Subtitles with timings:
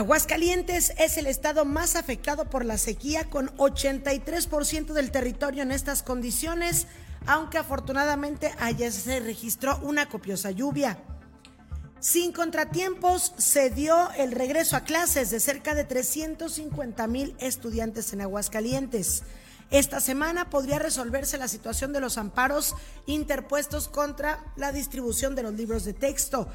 [0.00, 6.02] Aguascalientes es el estado más afectado por la sequía con 83% del territorio en estas
[6.02, 6.86] condiciones,
[7.26, 10.96] aunque afortunadamente ayer se registró una copiosa lluvia.
[11.98, 18.22] Sin contratiempos se dio el regreso a clases de cerca de 350 mil estudiantes en
[18.22, 19.22] Aguascalientes.
[19.70, 25.52] Esta semana podría resolverse la situación de los amparos interpuestos contra la distribución de los
[25.52, 26.48] libros de texto.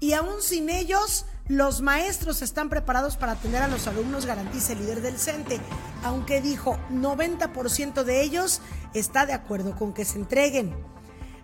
[0.00, 4.78] Y aún sin ellos, los maestros están preparados para atender a los alumnos, garantiza el
[4.78, 5.58] líder del CENTE,
[6.04, 8.60] aunque dijo 90% de ellos
[8.94, 10.72] está de acuerdo con que se entreguen.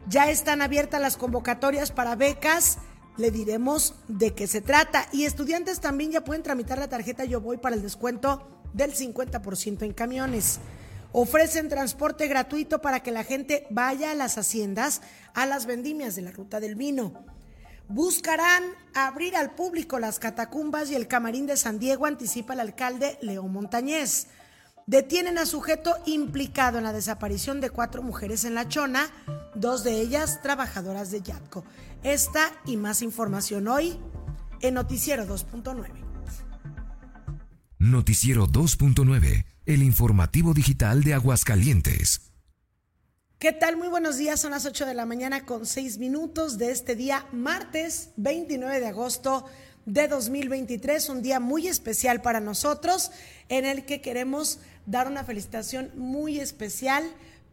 [0.09, 2.79] Ya están abiertas las convocatorias para becas,
[3.16, 5.09] le diremos de qué se trata.
[5.10, 9.82] Y estudiantes también ya pueden tramitar la tarjeta Yo Voy para el descuento del 50%
[9.82, 10.60] en camiones.
[11.10, 15.02] Ofrecen transporte gratuito para que la gente vaya a las haciendas,
[15.34, 17.35] a las vendimias de la ruta del vino.
[17.88, 23.18] Buscarán abrir al público las catacumbas y el camarín de San Diego, anticipa el alcalde
[23.23, 24.26] León Montañez.
[24.87, 29.09] Detienen a sujeto implicado en la desaparición de cuatro mujeres en La Chona,
[29.54, 31.65] dos de ellas trabajadoras de Yatco.
[32.02, 33.98] Esta y más información hoy
[34.60, 36.06] en Noticiero 2.9.
[37.78, 42.26] Noticiero 2.9, el informativo digital de Aguascalientes.
[43.38, 43.76] ¿Qué tal?
[43.76, 47.26] Muy buenos días, son las 8 de la mañana con 6 minutos de este día,
[47.32, 49.45] martes 29 de agosto
[49.84, 53.10] de 2023, un día muy especial para nosotros
[53.51, 57.04] en el que queremos dar una felicitación muy especial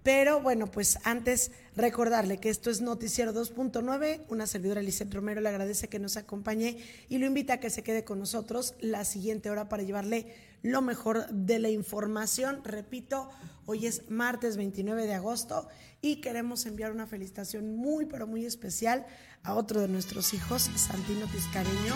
[0.03, 4.21] pero bueno, pues antes recordarle que esto es Noticiero 2.9.
[4.27, 7.83] Una servidora Lisette Romero le agradece que nos acompañe y lo invita a que se
[7.83, 12.61] quede con nosotros la siguiente hora para llevarle lo mejor de la información.
[12.65, 13.29] Repito,
[13.65, 15.69] hoy es martes 29 de agosto
[16.01, 19.05] y queremos enviar una felicitación muy, pero muy especial
[19.41, 21.95] a otro de nuestros hijos, Santino Tiscareño,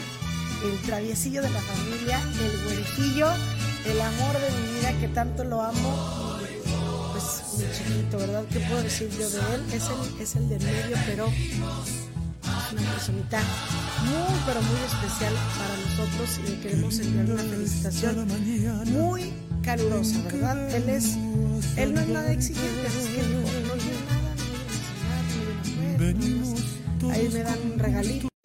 [0.64, 3.28] el traviesillo de la familia, el güerejillo,
[3.86, 6.37] el amor de mi vida que tanto lo amo
[7.58, 8.44] muy chiquito, ¿verdad?
[8.52, 9.62] ¿Qué puedo decir yo de él?
[9.74, 11.28] Es el, es el de medio, pero
[12.72, 13.40] una personita
[14.06, 18.28] muy, pero muy especial para nosotros y le queremos enviar una felicitación
[18.92, 20.76] muy calurosa, ¿verdad?
[20.76, 21.16] Él es,
[21.78, 24.28] él no es nada exigente, así que no, no tiene nada,
[25.98, 28.37] no viene a ahí me dan un regalito.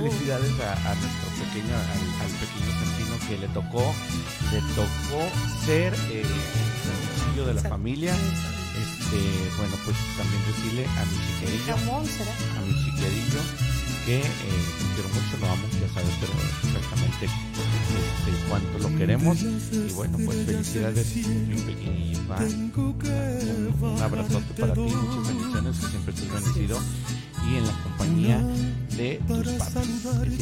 [0.00, 3.94] Felicidades a, nuestro pequeño, al, pequeño Santino que le tocó,
[4.52, 5.20] le tocó
[5.66, 6.24] ser eh,
[7.36, 8.14] el de la familia.
[8.14, 9.20] Este,
[9.58, 13.40] bueno, pues también decirle a mi chiquerillo, a mi chiquerillo,
[14.06, 14.24] que eh,
[14.94, 16.32] quiero mucho, lo amo, ya sabes, pero
[16.64, 19.42] exactamente este, cuánto lo queremos.
[19.42, 22.20] Y bueno, pues felicidades, mi pequeñillo.
[22.20, 22.72] Un,
[23.82, 26.78] un abrazote para ti, muchas bendiciones, que siempre estés bendecido
[27.48, 28.40] y en la compañía
[28.96, 30.38] de tus padres.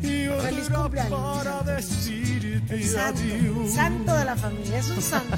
[0.00, 1.46] Feliz cumpleaños.
[2.70, 5.36] El santo, santo de la familia, es un santo.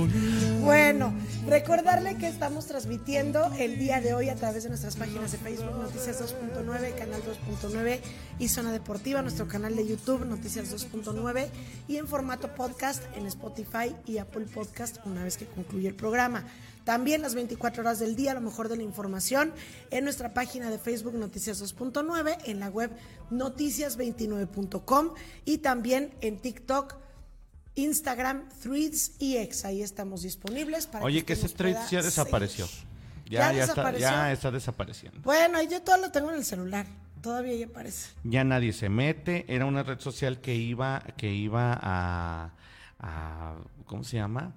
[0.60, 1.12] bueno,
[1.48, 5.76] recordarle que estamos transmitiendo el día de hoy a través de nuestras páginas de Facebook,
[5.76, 8.00] Noticias 2.9, Canal 2.9
[8.38, 11.48] y Zona Deportiva, nuestro canal de YouTube, Noticias 2.9
[11.88, 16.44] y en formato podcast en Spotify y Apple Podcast una vez que concluye el programa.
[16.90, 19.52] También las 24 horas del día, lo mejor de la información
[19.92, 22.90] en nuestra página de Facebook Noticias 2.9, en la web
[23.30, 25.10] noticias29.com
[25.44, 26.96] y también en TikTok.
[27.76, 29.64] Instagram, Threads y X.
[29.66, 32.66] Ahí estamos disponibles para Oye, que, ese Threads ya desapareció.
[33.26, 35.20] Ya, ya, está, ya está desapareciendo.
[35.22, 36.86] Bueno, yo todo lo tengo en el celular.
[37.22, 38.10] Todavía ya aparece.
[38.24, 39.44] Ya nadie se mete.
[39.46, 42.50] Era una red social que iba, que iba a,
[42.98, 43.54] a
[43.86, 44.56] ¿cómo se llama?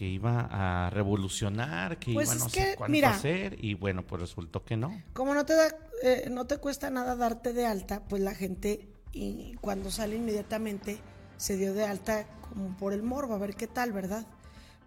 [0.00, 4.22] Que iba a revolucionar, que pues iba no sé cuánto a hacer y bueno, pues
[4.22, 4.98] resultó que no.
[5.12, 8.88] Como no te da, eh, no te cuesta nada darte de alta, pues la gente
[9.12, 10.96] y cuando sale inmediatamente
[11.36, 14.26] se dio de alta como por el morbo, a ver qué tal, ¿verdad?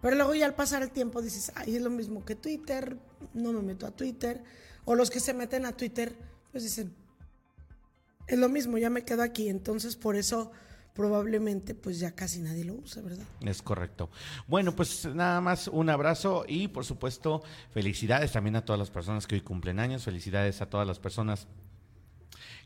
[0.02, 2.98] Pero luego ya al pasar el tiempo dices, ay, es lo mismo que Twitter,
[3.34, 4.42] no me meto a Twitter.
[4.84, 6.18] O los que se meten a Twitter,
[6.50, 6.92] pues dicen,
[8.26, 9.48] es lo mismo, ya me quedo aquí.
[9.48, 10.50] Entonces por eso
[10.94, 13.26] probablemente pues ya casi nadie lo usa, ¿verdad?
[13.40, 14.10] Es correcto.
[14.46, 17.42] Bueno, pues nada más un abrazo y por supuesto
[17.72, 21.48] felicidades también a todas las personas que hoy cumplen años, felicidades a todas las personas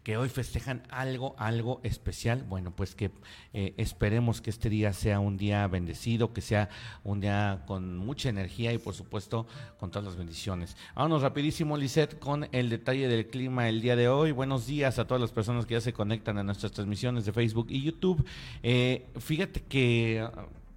[0.08, 2.42] que hoy festejan algo, algo especial.
[2.48, 3.10] Bueno, pues que
[3.52, 6.70] eh, esperemos que este día sea un día bendecido, que sea
[7.04, 9.46] un día con mucha energía y por supuesto
[9.78, 10.78] con todas las bendiciones.
[10.94, 14.32] Vámonos rapidísimo, Lisette, con el detalle del clima el día de hoy.
[14.32, 17.66] Buenos días a todas las personas que ya se conectan a nuestras transmisiones de Facebook
[17.68, 18.24] y YouTube.
[18.62, 20.26] Eh, fíjate que,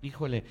[0.02, 0.44] híjole,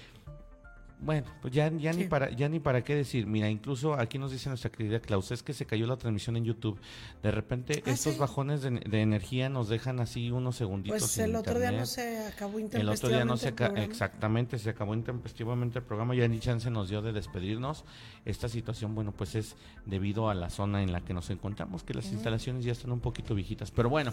[1.03, 3.27] bueno, pues ya, ya ni para, ya ni para qué decir.
[3.27, 6.45] Mira, incluso aquí nos dice nuestra querida Klaus, es que se cayó la transmisión en
[6.45, 6.79] YouTube.
[7.23, 8.19] De repente, Ah, estos ¿sí?
[8.19, 11.01] bajones de, de energía nos dejan así unos segunditos.
[11.01, 13.85] Pues el otro día no se acabó El otro día no intempestivamente se programa.
[13.85, 17.85] exactamente, se acabó intempestivamente el programa, ya ni chance nos dio de despedirnos.
[18.25, 19.57] Esta situación, bueno, pues es
[19.87, 23.01] debido a la zona en la que nos encontramos, que las instalaciones ya están un
[23.01, 23.71] poquito viejitas.
[23.71, 24.13] Pero bueno,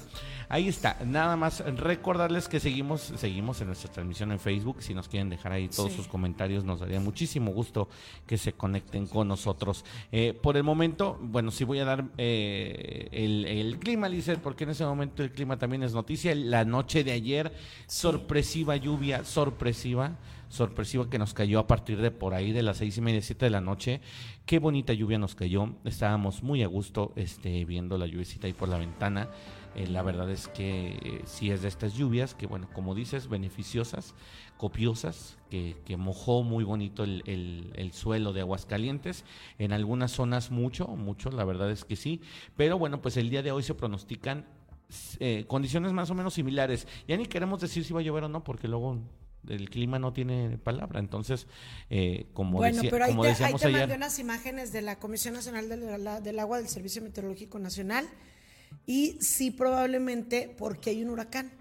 [0.49, 0.97] ahí está.
[1.05, 4.81] Nada más recordarles que seguimos, seguimos en nuestra transmisión en Facebook.
[4.81, 5.97] Si nos quieren dejar ahí todos Sí.
[5.97, 7.89] sus comentarios, nos daría muchísimo gusto
[8.25, 9.85] que se conecten con nosotros.
[10.11, 14.63] Eh, por el momento, bueno, sí voy a dar eh, el, el clima, Lizeth, porque
[14.63, 16.33] en ese momento el clima también es noticia.
[16.35, 17.51] La noche de ayer,
[17.87, 20.17] sorpresiva lluvia, sorpresiva,
[20.49, 23.45] sorpresiva que nos cayó a partir de por ahí de las seis y media, siete
[23.45, 24.01] de la noche.
[24.45, 25.73] Qué bonita lluvia nos cayó.
[25.83, 29.27] Estábamos muy a gusto este, viendo la lluviecita ahí por la ventana.
[29.77, 33.29] Eh, la verdad es que eh, sí es de estas lluvias que, bueno, como dices,
[33.29, 34.15] beneficiosas,
[34.57, 39.23] copiosas, que, que mojó muy bonito el, el- el suelo de Aguascalientes.
[39.59, 42.21] En algunas zonas mucho, mucho, la verdad es que sí.
[42.55, 44.45] Pero bueno, pues el día de hoy se pronostican
[45.19, 46.87] eh, condiciones más o menos similares.
[47.07, 48.99] Ya ni queremos decir si va a llover o no, porque luego
[49.47, 50.99] el clima no tiene palabra.
[50.99, 51.45] Entonces,
[51.89, 53.79] eh, como, Bueno, decía- pero ahí como te, ahí decíamos te ayer.
[53.81, 55.81] mandé unas imágenes de la Comisión Nacional del,
[56.23, 58.07] del Agua del Servicio Meteorológico Nacional
[58.85, 61.51] y sí probablemente porque hay un huracán.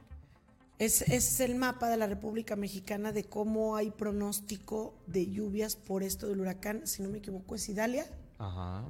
[0.78, 5.74] Es, ese es el mapa de la República Mexicana de cómo hay pronóstico de lluvias
[5.74, 6.86] por esto del huracán.
[6.86, 8.06] Si no me equivoco, es Idalia.
[8.38, 8.84] Ajá.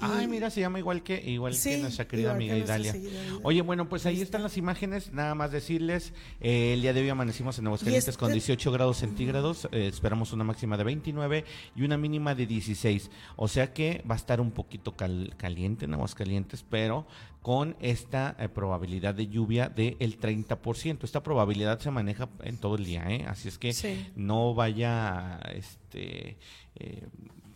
[0.00, 3.38] Ay, mira, se llama igual que igual Sí, que nuestra querida que amiga nuestra Idalia.
[3.42, 5.12] Oye, bueno, pues ahí están las imágenes.
[5.12, 8.98] Nada más decirles, eh, el día de hoy amanecimos en Aguascalientes este- con 18 grados
[8.98, 9.68] centígrados.
[9.72, 11.44] eh, esperamos una máxima de 29
[11.76, 13.10] y una mínima de 16.
[13.36, 17.06] O sea que va a estar un poquito cal- caliente en Aguascalientes, pero
[17.42, 21.04] con esta eh, probabilidad de lluvia del 30%.
[21.04, 23.24] Esta probabilidad se maneja en todo el día, ¿eh?
[23.26, 24.06] Así es que Sí.
[24.16, 26.36] no vaya, este,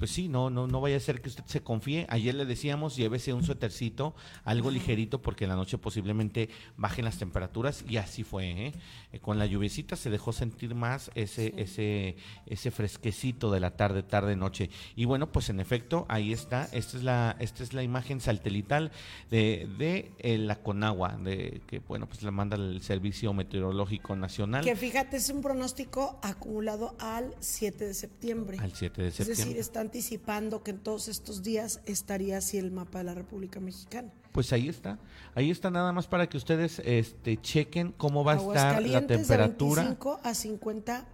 [0.03, 2.07] pues sí, no, no, no vaya a ser que usted se confíe.
[2.09, 7.19] Ayer le decíamos, llévese un suétercito, algo ligerito, porque en la noche posiblemente bajen las
[7.19, 8.51] temperaturas y así fue.
[8.51, 8.73] ¿eh?
[9.13, 12.17] Eh, con la lluviecita se dejó sentir más ese, ese,
[12.47, 14.71] ese fresquecito de la tarde, tarde, noche.
[14.97, 16.69] Y bueno, pues en efecto, ahí está.
[16.73, 18.91] Esta es la, esta es la imagen satelital
[19.31, 24.65] de, de eh, la Conagua, de que bueno, pues la manda el Servicio Meteorológico Nacional
[24.65, 28.59] Que fíjate, es un pronóstico acumulado al 7 de septiembre.
[28.59, 29.45] al 7 de Es septiembre.
[29.45, 33.61] decir, está anticipando que en todos estos días estaría así el mapa de la República
[33.61, 34.09] Mexicana.
[34.33, 34.99] Pues ahí está,
[35.35, 39.83] ahí está nada más para que ustedes este, chequen cómo va a estar la temperatura
[39.83, 41.06] de 25 a 50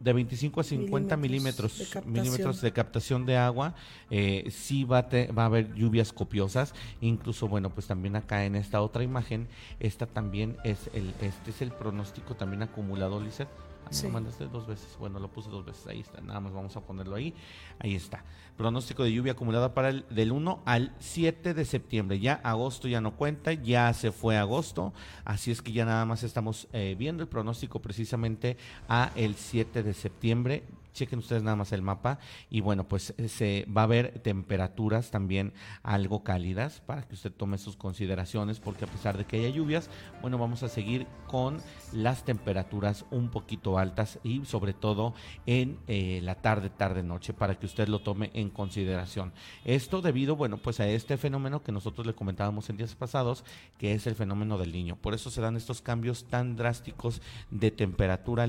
[0.00, 2.12] de 25 a 50 milímetros milímetros, de captación.
[2.12, 3.74] milímetros de captación de agua.
[4.10, 8.46] Eh, sí va a, te- va a haber lluvias copiosas, incluso bueno, pues también acá
[8.46, 9.48] en esta otra imagen,
[9.80, 13.48] esta también es el, este es el pronóstico también acumulado, Lizeth.
[13.90, 14.06] Sí.
[14.06, 16.80] Lo mandaste dos veces, bueno, lo puse dos veces, ahí está, nada más vamos a
[16.80, 17.34] ponerlo ahí,
[17.78, 18.24] ahí está.
[18.56, 23.00] Pronóstico de lluvia acumulada para el del 1 al 7 de septiembre, ya agosto ya
[23.00, 24.92] no cuenta, ya se fue agosto,
[25.24, 28.56] así es que ya nada más estamos eh, viendo el pronóstico precisamente
[28.88, 30.64] a el 7 de septiembre.
[30.96, 35.10] Chequen ustedes nada más el mapa y bueno, pues eh, se va a haber temperaturas
[35.10, 39.50] también algo cálidas para que usted tome sus consideraciones porque a pesar de que haya
[39.50, 39.90] lluvias,
[40.22, 41.58] bueno, vamos a seguir con
[41.92, 47.58] las temperaturas un poquito altas y sobre todo en eh, la tarde, tarde, noche para
[47.58, 49.34] que usted lo tome en consideración.
[49.66, 53.44] Esto debido, bueno, pues a este fenómeno que nosotros le comentábamos en días pasados,
[53.76, 54.96] que es el fenómeno del niño.
[54.96, 58.46] Por eso se dan estos cambios tan drásticos de temperatura.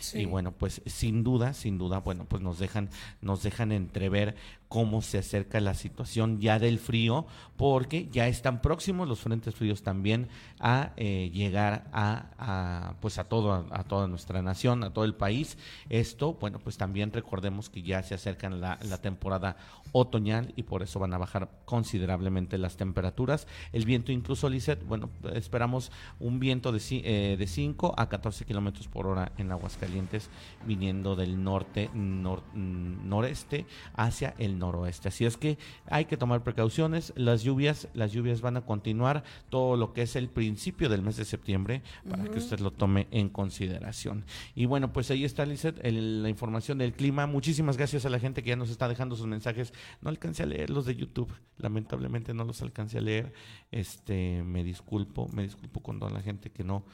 [0.00, 0.20] Sí.
[0.20, 2.88] Y bueno, pues sin duda, sin duda, bueno, pues nos dejan,
[3.20, 4.34] nos dejan entrever
[4.68, 7.26] cómo se acerca la situación ya del frío,
[7.56, 13.24] porque ya están próximos los frentes fríos también a eh, llegar a, a, pues a
[13.24, 15.58] todo, a toda nuestra nación, a todo el país.
[15.90, 19.56] Esto, bueno, pues también recordemos que ya se acercan la, temporada
[19.92, 23.46] otoñal y por eso van a bajar considerablemente las temperaturas.
[23.72, 28.88] El viento incluso, Lizeth, bueno, esperamos un viento de, eh, de 5 a 14 kilómetros
[28.88, 30.30] por hora en Aguascalientes,
[30.66, 35.08] viniendo del norte, nor- mm, noreste hacia el noroeste.
[35.08, 37.12] Así es que hay que tomar precauciones.
[37.16, 41.16] Las lluvias, las lluvias van a continuar todo lo que es el principio del mes
[41.16, 44.24] de septiembre para que usted lo tome en consideración.
[44.54, 47.26] Y bueno, pues ahí está, Lizeth, el- la información del clima.
[47.26, 49.72] Muchísimas gracias a la gente que ya nos está dejando sus mensajes.
[50.00, 51.32] No alcancé a leer los de YouTube.
[51.58, 53.32] Lamentablemente no los alcancé a leer.
[53.70, 56.84] Este, me disculpo, me disculpo con toda la gente que no,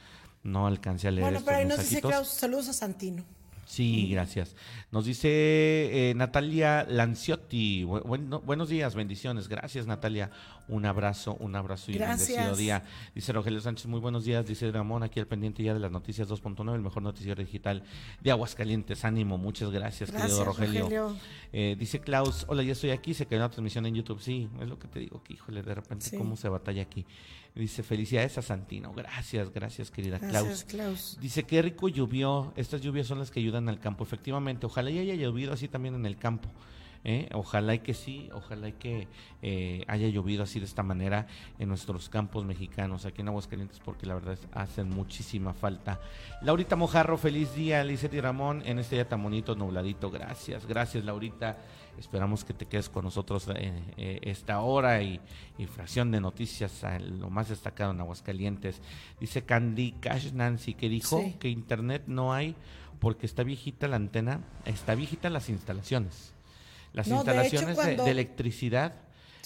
[0.43, 2.01] no alcancé a leer Bueno, pero ahí nos dice.
[2.01, 3.23] Klaus, saludos a Santino.
[3.65, 4.55] Sí, gracias.
[4.91, 7.83] Nos dice eh, Natalia Lanciotti.
[7.83, 9.47] buenos días, bendiciones.
[9.47, 10.29] Gracias, Natalia.
[10.71, 12.81] Un abrazo, un abrazo y bendecido día.
[13.13, 14.45] Dice Rogelio Sánchez, muy buenos días.
[14.45, 17.83] Dice Ramón, aquí al pendiente ya de las noticias 2.9, el mejor noticiero digital
[18.21, 19.03] de Aguascalientes.
[19.03, 21.13] Ánimo, muchas gracias, querido Rogelio.
[21.51, 23.13] Eh, dice Klaus, hola, ya estoy aquí.
[23.13, 24.21] Se quedó la transmisión en YouTube.
[24.21, 27.05] Sí, es lo que te digo, que híjole, de repente cómo se batalla aquí.
[27.53, 28.93] Dice, felicidades a Santino.
[28.93, 31.17] Gracias, gracias, querida gracias, Klaus.
[31.19, 32.53] Dice, qué rico llovió.
[32.55, 34.05] Estas lluvias son las que ayudan al campo.
[34.05, 36.49] Efectivamente, ojalá y haya llovido así también en el campo.
[37.03, 37.29] ¿Eh?
[37.33, 39.07] Ojalá y que sí, ojalá y que
[39.41, 41.27] eh, haya llovido así de esta manera
[41.59, 45.99] en nuestros campos mexicanos, aquí en Aguascalientes, porque la verdad es, hacen muchísima falta.
[46.41, 50.09] Laurita Mojarro, feliz día, Lizeth y Ramón, en este día tan bonito, nubladito.
[50.09, 51.57] Gracias, gracias, Laurita.
[51.97, 55.19] Esperamos que te quedes con nosotros eh, eh, esta hora y,
[55.75, 56.83] fracción de noticias,
[57.19, 58.81] lo más destacado en Aguascalientes.
[59.19, 62.55] Dice Candy Cash Nancy que dijo que internet no hay
[62.99, 66.33] porque está viejita la antena, está viejita las instalaciones.
[66.93, 68.93] Las instalaciones de electricidad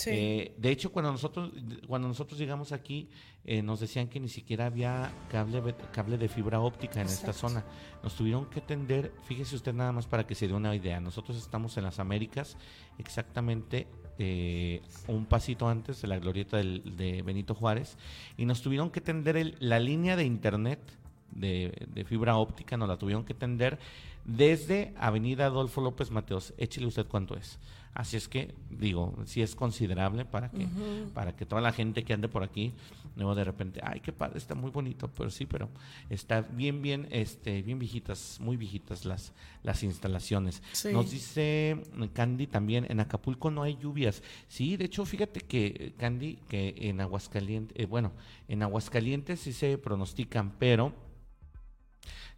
[0.08, 1.52] eh, de hecho, cuando nosotros,
[1.88, 3.10] cuando nosotros llegamos aquí,
[3.46, 7.64] eh, nos decían que ni siquiera había cable, cable de fibra óptica en esta zona.
[8.04, 11.00] Nos tuvieron que tender, fíjese usted nada más para que se dé una idea.
[11.00, 12.58] Nosotros estamos en las Américas,
[12.98, 13.88] exactamente
[14.18, 17.98] eh, un pasito antes de la glorieta de Benito Juárez,
[18.38, 20.80] y nos tuvieron que tender la línea de internet
[21.36, 23.78] de, de fibra óptica, nos la tuvieron que tender
[24.26, 26.54] desde Avenida Adolfo López Mateos.
[26.58, 27.60] Échele usted cuánto es.
[27.96, 30.68] Así es que, digo, sí es considerable para que,
[31.14, 32.74] para que toda la gente que ande por aquí,
[33.16, 35.70] luego de repente, ay, qué padre, está muy bonito, pero sí, pero
[36.10, 39.32] está bien, bien, este, bien viejitas, muy viejitas las,
[39.64, 40.62] las instalaciones.
[40.92, 44.22] Nos dice Candy también, en Acapulco no hay lluvias.
[44.50, 48.12] Sí, de hecho, fíjate que, Candy, que en Aguascalientes, eh, bueno,
[48.50, 50.92] en Aguascalientes sí se pronostican, pero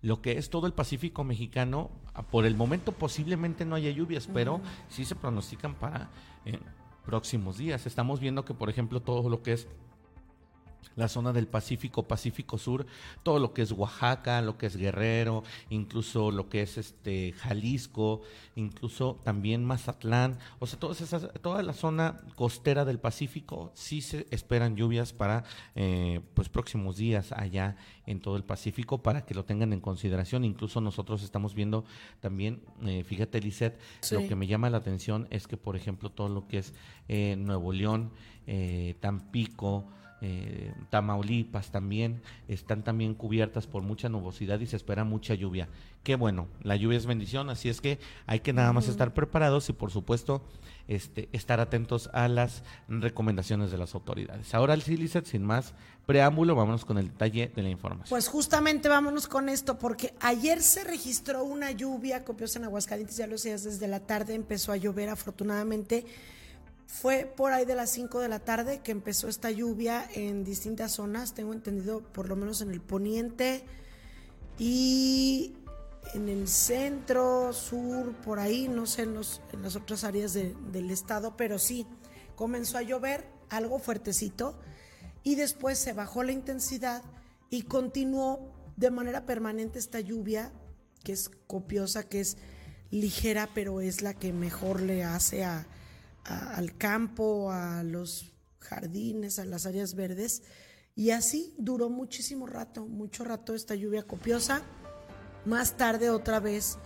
[0.01, 4.27] lo que es todo el Pacífico mexicano, ah, por el momento posiblemente no haya lluvias,
[4.33, 6.09] pero sí se pronostican para
[6.45, 6.59] eh,
[7.05, 7.85] próximos días.
[7.85, 9.67] Estamos viendo que, por ejemplo, todo lo que es
[10.97, 12.85] la zona del Pacífico, Pacífico Sur,
[13.23, 18.21] todo lo que es Oaxaca, lo que es Guerrero, incluso lo que es este Jalisco,
[18.55, 25.13] incluso también Mazatlán, o sea, toda la zona costera del Pacífico, sí se esperan lluvias
[25.13, 25.43] para
[25.75, 30.45] eh, pues próximos días allá en todo el Pacífico para que lo tengan en consideración.
[30.45, 31.85] Incluso nosotros estamos viendo
[32.21, 33.79] también, eh, fíjate, Lisette,
[34.11, 36.73] lo que me llama la atención es que, por ejemplo, todo lo que es
[37.07, 38.11] eh, Nuevo León,
[39.01, 39.85] Tampico,
[40.21, 45.67] eh, Tamaulipas también están también cubiertas por mucha nubosidad y se espera mucha lluvia.
[46.03, 49.69] Qué bueno, la lluvia es bendición, así es que hay que nada más estar preparados
[49.69, 50.41] y por supuesto
[50.87, 54.53] este, estar atentos a las recomendaciones de las autoridades.
[54.53, 55.73] Ahora el CILICET, sin más
[56.05, 58.09] preámbulo, vámonos con el detalle de la información.
[58.09, 63.27] Pues justamente vámonos con esto, porque ayer se registró una lluvia copiosa en Aguascalientes, ya
[63.27, 66.05] lo decías, desde la tarde empezó a llover afortunadamente
[66.87, 70.93] fue por ahí de las 5 de la tarde que empezó esta lluvia en distintas
[70.93, 73.65] zonas, tengo entendido por lo menos en el poniente
[74.57, 75.53] y
[76.13, 81.59] en el centro, sur, por ahí, no sé en, las otras áreas del estado, pero
[81.59, 81.85] sí,
[82.35, 84.57] comenzó a llover algo fuertecito
[85.23, 87.03] y después se bajó la intensidad
[87.49, 90.53] y continuó de manera permanente esta lluvia,
[91.03, 92.37] que es copiosa, que es
[92.91, 95.67] ligera, pero es la que mejor le hace a,
[96.27, 100.43] al campo, a los jardines, a las áreas verdes.
[100.95, 104.61] Y así duró muchísimo rato, mucho rato esta lluvia copiosa.
[105.45, 106.77] Más tarde otra vez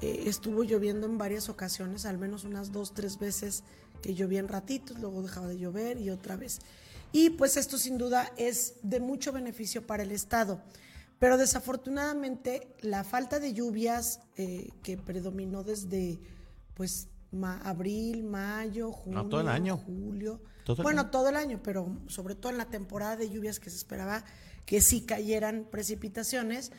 [0.00, 3.64] eh, estuvo lloviendo en varias ocasiones, al menos unas dos, tres veces
[4.00, 6.60] que llovía en ratitos, luego dejaba de llover y otra vez.
[7.10, 10.62] Y pues esto sin duda es de mucho beneficio para el Estado.
[11.18, 16.20] Pero desafortunadamente la falta de lluvias eh, que predominó desde
[16.74, 17.08] pues
[17.62, 19.76] abril, mayo, junio, todo el año.
[19.76, 20.40] julio.
[20.82, 24.24] bueno, todo el año, pero sobre todo en la temporada de lluvias que se esperaba
[24.64, 26.72] que sí cayeran precipitaciones,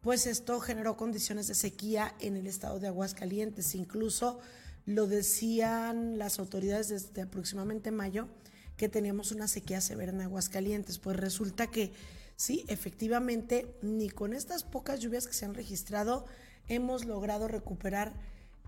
[0.00, 3.74] pues esto generó condiciones de sequía en el estado de Aguascalientes.
[3.74, 4.40] Incluso
[4.86, 8.28] lo decían las autoridades desde aproximadamente mayo
[8.76, 10.98] que teníamos una sequía severa en Aguascalientes.
[10.98, 11.92] Pues resulta que
[12.36, 16.24] sí, efectivamente, ni con estas pocas lluvias que se han registrado
[16.68, 18.14] hemos logrado recuperar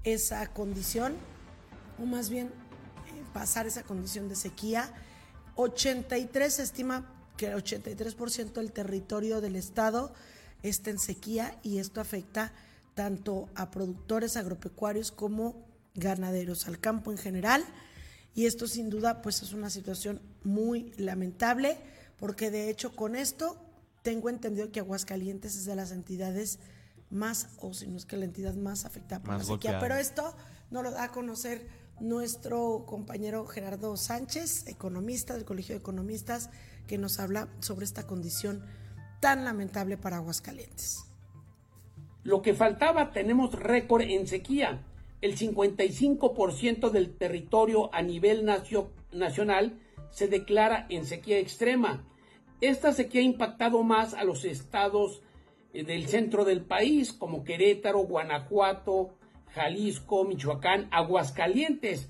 [0.04, 1.14] esa condición,
[1.98, 2.50] o más bien eh,
[3.32, 4.92] pasar esa condición de sequía.
[5.56, 10.12] 83 se estima que el 83% del territorio del estado
[10.62, 12.52] está en sequía y esto afecta
[12.94, 17.64] tanto a productores agropecuarios como ganaderos, al campo en general.
[18.34, 21.78] Y esto sin duda pues es una situación muy lamentable
[22.18, 23.56] porque de hecho con esto
[24.02, 26.58] tengo entendido que Aguascalientes es de las entidades
[27.10, 29.78] más, o si no es que la entidad más afectada por la sequía.
[29.80, 30.34] Pero esto
[30.70, 31.66] nos lo da a conocer
[32.00, 36.50] nuestro compañero Gerardo Sánchez, economista del Colegio de Economistas,
[36.86, 38.64] que nos habla sobre esta condición
[39.20, 41.04] tan lamentable para Aguascalientes.
[42.22, 44.84] Lo que faltaba, tenemos récord en sequía.
[45.20, 48.46] El 55% del territorio a nivel
[49.12, 49.78] nacional
[50.10, 52.06] se declara en sequía extrema.
[52.60, 55.22] Esta sequía ha impactado más a los estados
[55.72, 59.10] del centro del país, como Querétaro, Guanajuato,
[59.54, 62.08] Jalisco, Michoacán, Aguascalientes.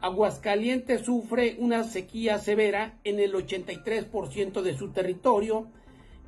[0.00, 5.68] Aguascalientes sufre una sequía severa en el 83% de su territorio,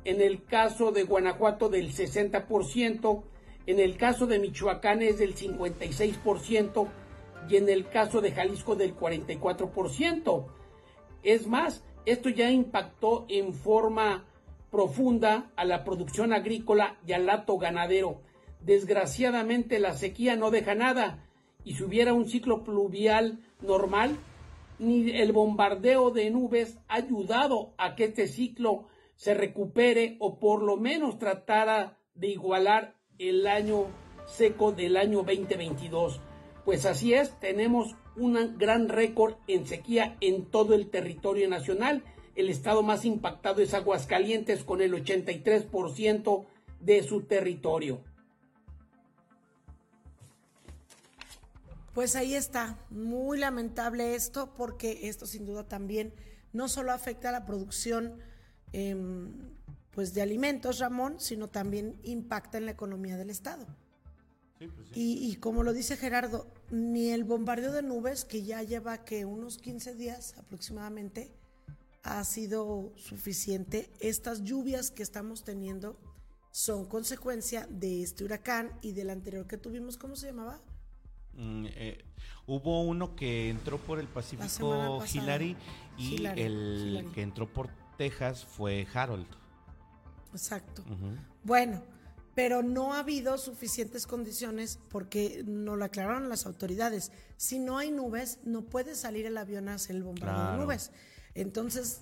[0.05, 3.23] en el caso de Guanajuato del 60%,
[3.65, 6.87] en el caso de Michoacán es del 56%
[7.49, 10.45] y en el caso de Jalisco del 44%.
[11.23, 14.25] Es más, esto ya impactó en forma
[14.73, 18.21] profunda a la producción agrícola y al lato ganadero.
[18.59, 21.29] Desgraciadamente la sequía no deja nada
[21.63, 24.17] y si hubiera un ciclo pluvial normal,
[24.79, 30.63] ni el bombardeo de nubes ha ayudado a que este ciclo se recupere o por
[30.63, 33.85] lo menos tratara de igualar el año
[34.25, 36.19] seco del año 2022.
[36.65, 42.03] Pues así es, tenemos un gran récord en sequía en todo el territorio nacional.
[42.35, 46.45] El estado más impactado es Aguascalientes con el 83%
[46.79, 48.01] de su territorio.
[51.93, 56.13] Pues ahí está, muy lamentable esto porque esto sin duda también
[56.51, 58.19] no solo afecta a la producción
[58.71, 59.31] em,
[59.91, 63.67] pues de alimentos, Ramón, sino también impacta en la economía del Estado.
[64.57, 69.03] Pues y, y, como lo dice Gerardo, ni el bombardeo de nubes, que ya lleva
[69.03, 71.31] que unos 15 días aproximadamente,
[72.03, 73.89] ha sido suficiente.
[73.99, 75.97] Estas lluvias que estamos teniendo
[76.51, 80.61] son consecuencia de este huracán y del anterior que tuvimos, ¿cómo se llamaba?
[81.35, 82.05] Mm, eh,
[82.45, 85.57] hubo uno que entró por el Pacífico Hillary
[85.97, 89.25] y el que entró por Texas fue Harold.
[90.31, 90.83] Exacto.
[91.43, 91.81] Bueno,
[92.35, 97.11] pero no ha habido suficientes condiciones porque no lo aclararon las autoridades.
[97.37, 100.91] Si no hay nubes, no puede salir el avión a hacer el bombardeo de nubes.
[101.35, 102.01] Entonces,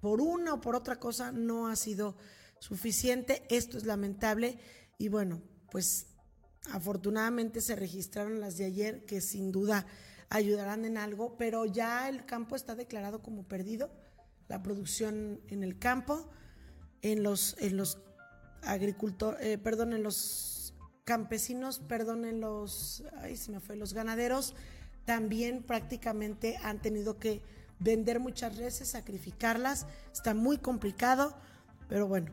[0.00, 2.16] por una o por otra cosa, no ha sido
[2.58, 3.44] suficiente.
[3.50, 4.58] Esto es lamentable
[4.98, 6.06] y bueno, pues
[6.72, 9.86] Afortunadamente se registraron las de ayer que sin duda
[10.30, 13.90] ayudarán en algo, pero ya el campo está declarado como perdido,
[14.48, 16.28] la producción en el campo,
[17.02, 17.98] en los, en los
[18.62, 24.54] agricultores, eh, perdón, en los campesinos, perdón, en los, ay, se me fue, los ganaderos
[25.04, 27.42] también prácticamente han tenido que
[27.78, 31.36] vender muchas veces, sacrificarlas, está muy complicado,
[31.88, 32.32] pero bueno,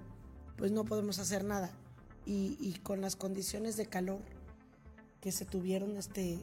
[0.58, 1.72] pues no podemos hacer nada
[2.26, 4.22] y, con las condiciones de calor
[5.22, 6.40] que se tuvieron este,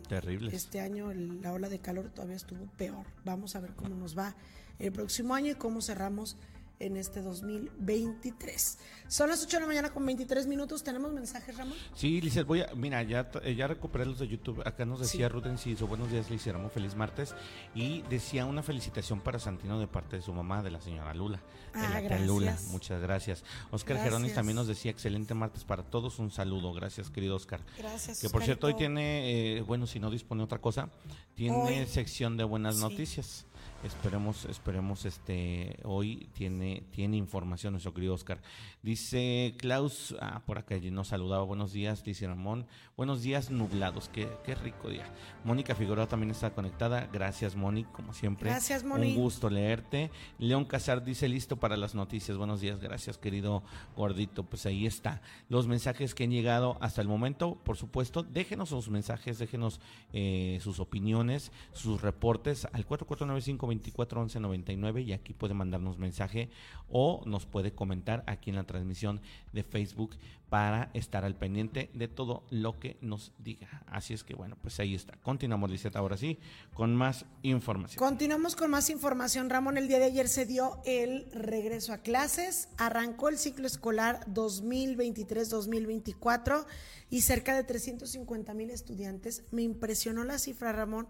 [0.53, 3.05] este año, la ola de calor todavía estuvo peor.
[3.25, 4.35] Vamos a ver cómo nos va
[4.79, 6.37] el próximo año y cómo cerramos
[6.81, 8.79] en este 2023.
[9.07, 10.83] Son las 8 de la mañana con 23 minutos.
[10.83, 11.77] ¿Tenemos mensajes, Ramón?
[11.95, 12.75] Sí, Lizeth, voy a.
[12.75, 14.63] Mira, ya, eh, ya recuperé los de YouTube.
[14.67, 15.71] Acá nos decía sí.
[15.71, 17.35] Hizo buenos días, Liz Feliz martes.
[17.75, 21.39] Y decía una felicitación para Santino de parte de su mamá, de la señora Lula.
[21.75, 22.57] De ah, la Lula.
[22.71, 23.45] Muchas gracias.
[23.71, 26.19] Oscar Geronis también nos decía excelente martes para todos.
[26.19, 26.73] Un saludo.
[26.73, 27.61] Gracias, querido Oscar.
[27.79, 28.21] Gracias.
[28.21, 30.89] Que por cierto, hoy tiene, eh, bueno, si no dispone otra cosa,
[31.35, 33.47] tiene sección de buenas noticias.
[33.83, 38.43] Esperemos, esperemos, este, hoy tiene, tiene información nuestro querido Oscar.
[38.83, 44.29] Dice Klaus, ah, por acá nos saludaba, buenos días, dice Ramón, buenos días nublados, qué,
[44.45, 45.07] qué rico día.
[45.45, 48.51] Mónica Figueroa también está conectada, gracias Moni, como siempre.
[48.51, 49.15] Gracias Moni.
[49.15, 50.11] Un gusto leerte.
[50.39, 53.63] León Casar dice listo para las noticias, buenos días, gracias querido
[53.97, 55.23] gordito, pues ahí está.
[55.49, 59.81] Los mensajes que han llegado hasta el momento, por supuesto, déjenos sus mensajes, déjenos
[60.13, 66.51] eh, sus opiniones, sus reportes al 4495 24 11 99 y aquí puede mandarnos mensaje
[66.89, 69.21] o nos puede comentar aquí en la transmisión
[69.53, 70.17] de Facebook
[70.51, 73.85] para estar al pendiente de todo lo que nos diga.
[73.87, 75.17] Así es que bueno, pues ahí está.
[75.23, 76.41] Continuamos, Liseta, ahora sí,
[76.75, 78.05] con más información.
[78.05, 79.49] Continuamos con más información.
[79.49, 84.27] Ramón, el día de ayer se dio el regreso a clases, arrancó el ciclo escolar
[84.27, 86.67] 2023-2024
[87.11, 89.45] y cerca de 350 mil estudiantes.
[89.53, 91.07] Me impresionó la cifra, Ramón,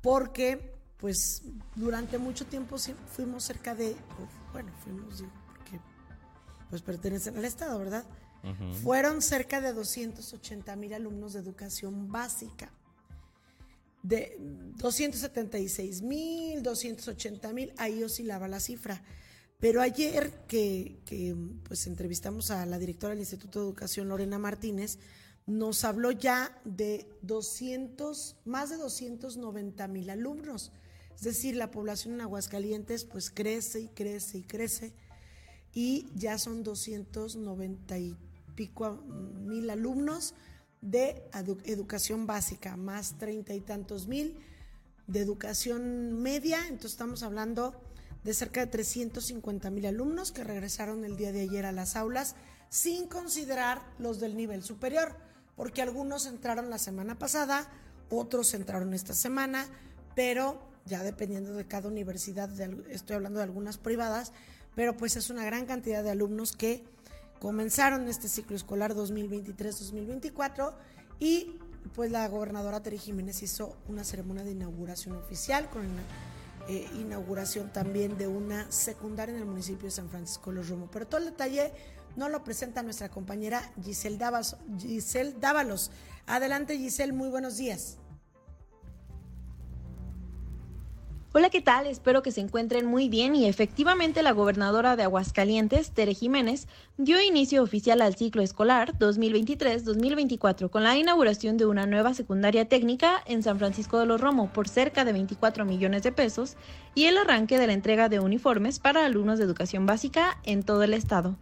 [0.00, 1.42] porque pues
[1.76, 2.76] durante mucho tiempo
[3.14, 3.94] fuimos cerca de,
[4.52, 5.80] bueno, fuimos, porque
[6.70, 8.04] pues pertenecen al Estado, ¿verdad?
[8.82, 12.72] Fueron cerca de 280 mil alumnos de educación básica.
[14.02, 14.36] De
[14.76, 19.02] 276 mil, 280 mil, ahí oscilaba la cifra.
[19.58, 24.98] Pero ayer que, que, pues entrevistamos a la directora del Instituto de Educación, Lorena Martínez,
[25.46, 30.72] nos habló ya de 200, más de 290 mil alumnos.
[31.18, 34.92] Es decir, la población en Aguascalientes pues crece y crece y crece.
[35.74, 38.16] Y ya son 290 y
[38.54, 40.34] pico mil alumnos
[40.80, 41.28] de
[41.64, 44.38] educación básica, más treinta y tantos mil
[45.08, 47.74] de educación media, entonces estamos hablando
[48.22, 52.36] de cerca de 350 mil alumnos que regresaron el día de ayer a las aulas,
[52.68, 55.16] sin considerar los del nivel superior,
[55.56, 57.70] porque algunos entraron la semana pasada,
[58.10, 59.66] otros entraron esta semana,
[60.14, 62.50] pero ya dependiendo de cada universidad,
[62.90, 64.32] estoy hablando de algunas privadas,
[64.74, 66.84] pero pues es una gran cantidad de alumnos que
[67.40, 70.72] comenzaron este ciclo escolar 2023-2024
[71.20, 71.56] y
[71.94, 76.02] pues la gobernadora Teri Jiménez hizo una ceremonia de inauguración oficial con una
[76.68, 80.88] eh, inauguración también de una secundaria en el municipio de San Francisco de los Romo.
[80.92, 81.72] Pero todo el detalle
[82.16, 84.18] no lo presenta nuestra compañera Giselle
[84.78, 85.90] Giselle Dávalos.
[86.26, 87.96] Adelante Giselle, muy buenos días.
[91.34, 91.86] Hola, ¿qué tal?
[91.86, 97.20] Espero que se encuentren muy bien y efectivamente la gobernadora de Aguascalientes, Tere Jiménez, dio
[97.20, 103.42] inicio oficial al ciclo escolar 2023-2024 con la inauguración de una nueva secundaria técnica en
[103.42, 106.56] San Francisco de los Romo por cerca de 24 millones de pesos
[106.94, 110.82] y el arranque de la entrega de uniformes para alumnos de educación básica en todo
[110.82, 111.36] el estado.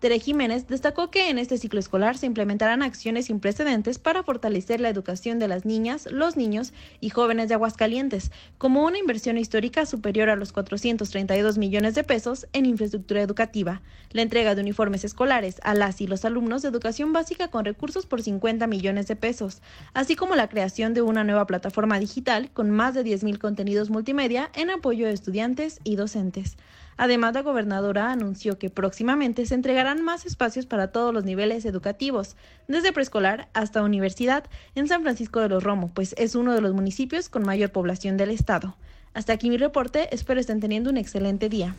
[0.00, 4.80] Tere Jiménez destacó que en este ciclo escolar se implementarán acciones sin precedentes para fortalecer
[4.80, 9.84] la educación de las niñas, los niños y jóvenes de Aguascalientes, como una inversión histórica
[9.84, 13.82] superior a los 432 millones de pesos en infraestructura educativa,
[14.12, 18.06] la entrega de uniformes escolares a las y los alumnos de educación básica con recursos
[18.06, 19.60] por 50 millones de pesos,
[19.92, 24.50] así como la creación de una nueva plataforma digital con más de 10.000 contenidos multimedia
[24.54, 26.56] en apoyo de estudiantes y docentes.
[27.02, 32.36] Además, la gobernadora anunció que próximamente se entregarán más espacios para todos los niveles educativos,
[32.68, 36.74] desde preescolar hasta universidad, en San Francisco de los Romo, pues es uno de los
[36.74, 38.76] municipios con mayor población del estado.
[39.14, 41.74] Hasta aquí mi reporte, espero estén teniendo un excelente día.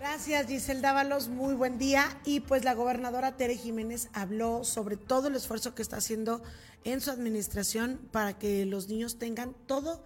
[0.00, 1.28] Gracias, Giselle Dávalos.
[1.28, 2.18] Muy buen día.
[2.24, 6.42] Y pues la gobernadora Tere Jiménez habló sobre todo el esfuerzo que está haciendo
[6.84, 10.02] en su administración para que los niños tengan todo,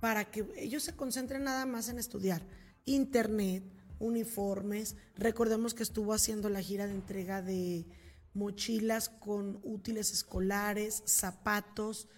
[0.00, 2.42] para que ellos se concentren nada más en estudiar.
[2.86, 3.62] Internet,
[4.00, 4.96] uniformes.
[5.14, 7.86] Recordemos que estuvo haciendo la gira de entrega de
[8.34, 12.08] mochilas con útiles escolares, zapatos,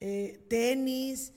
[0.00, 1.32] eh, tenis,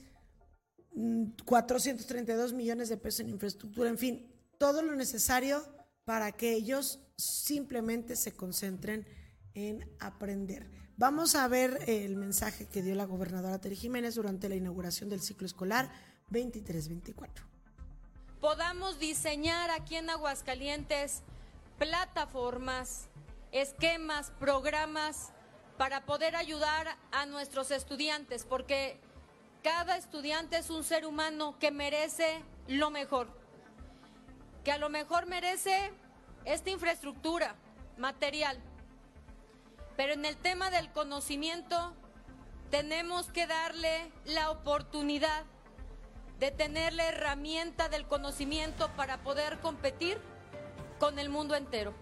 [1.44, 5.62] 432 mm, millones de pesos en infraestructura, en fin, todo lo necesario
[6.04, 9.06] para que ellos simplemente se concentren
[9.54, 10.70] en aprender.
[10.96, 15.20] Vamos a ver el mensaje que dio la gobernadora Teri Jiménez durante la inauguración del
[15.20, 15.90] ciclo escolar
[16.30, 17.57] 23-24
[18.40, 21.22] podamos diseñar aquí en Aguascalientes
[21.78, 23.08] plataformas,
[23.52, 25.32] esquemas, programas
[25.76, 28.98] para poder ayudar a nuestros estudiantes, porque
[29.62, 33.28] cada estudiante es un ser humano que merece lo mejor,
[34.64, 35.92] que a lo mejor merece
[36.44, 37.54] esta infraestructura
[37.96, 38.58] material,
[39.96, 41.92] pero en el tema del conocimiento
[42.70, 45.44] tenemos que darle la oportunidad
[46.38, 50.18] de tener la herramienta del conocimiento para poder competir
[50.98, 51.94] con el mundo entero.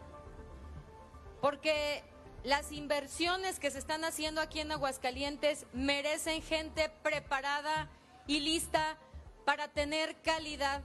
[1.41, 2.03] Porque
[2.45, 7.89] las inversiones que se están haciendo aquí en Aguascalientes merecen gente preparada
[8.27, 8.99] y lista
[9.45, 10.83] para tener calidad.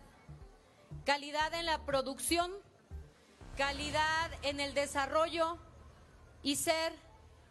[1.05, 2.51] Calidad en la producción,
[3.57, 5.57] calidad en el desarrollo
[6.43, 6.93] y ser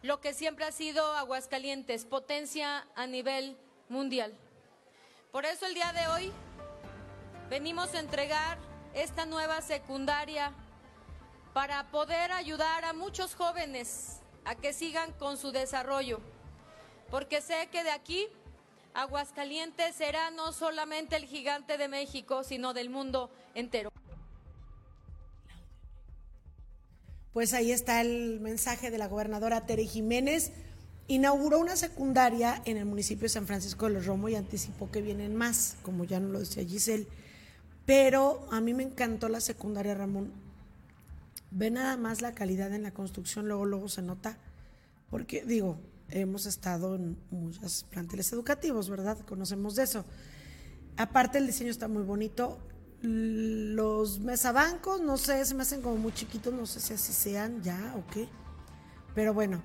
[0.01, 4.35] lo que siempre ha sido Aguascalientes, potencia a nivel mundial.
[5.31, 6.31] Por eso el día de hoy
[7.49, 8.57] venimos a entregar
[8.93, 10.51] esta nueva secundaria
[11.53, 16.19] para poder ayudar a muchos jóvenes a que sigan con su desarrollo.
[17.09, 18.27] Porque sé que de aquí
[18.93, 23.89] Aguascalientes será no solamente el gigante de México, sino del mundo entero.
[27.31, 30.51] Pues ahí está el mensaje de la gobernadora Tere Jiménez
[31.11, 35.01] inauguró una secundaria en el municipio de San Francisco de los Romo y anticipó que
[35.01, 37.05] vienen más, como ya nos lo decía Giselle.
[37.85, 40.31] Pero a mí me encantó la secundaria, Ramón.
[41.51, 44.37] Ve nada más la calidad en la construcción, luego, luego se nota,
[45.09, 49.17] porque digo, hemos estado en muchos planteles educativos, ¿verdad?
[49.27, 50.05] Conocemos de eso.
[50.95, 52.57] Aparte el diseño está muy bonito.
[53.01, 57.61] Los mesabancos, no sé, se me hacen como muy chiquitos, no sé si así sean
[57.63, 58.29] ya o qué.
[59.13, 59.61] Pero bueno,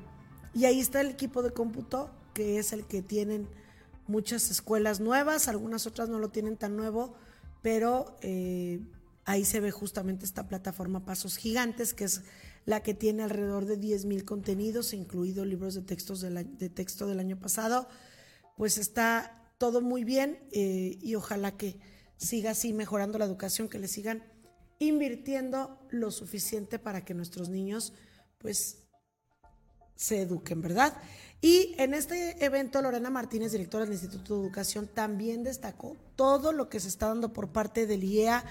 [0.57, 3.49] y ahí está el equipo de cómputo, que es el que tienen
[4.07, 7.15] muchas escuelas nuevas, algunas otras no lo tienen tan nuevo,
[7.63, 8.81] pero eh,
[9.27, 12.23] Ahí se ve justamente esta plataforma Pasos Gigantes, que es
[12.65, 17.37] la que tiene alrededor de 10.000 contenidos, incluidos libros de, textos de texto del año
[17.37, 17.89] pasado.
[18.57, 21.77] Pues está todo muy bien eh, y ojalá que
[22.17, 24.23] siga así mejorando la educación, que le sigan
[24.79, 27.95] invirtiendo lo suficiente para que nuestros niños
[28.39, 28.86] pues
[29.97, 30.95] se eduquen, ¿verdad?
[31.41, 36.69] Y en este evento, Lorena Martínez, directora del Instituto de Educación, también destacó todo lo
[36.69, 38.45] que se está dando por parte del IEA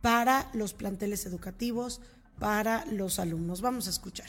[0.00, 2.00] para los planteles educativos,
[2.38, 3.60] para los alumnos.
[3.60, 4.28] Vamos a escuchar.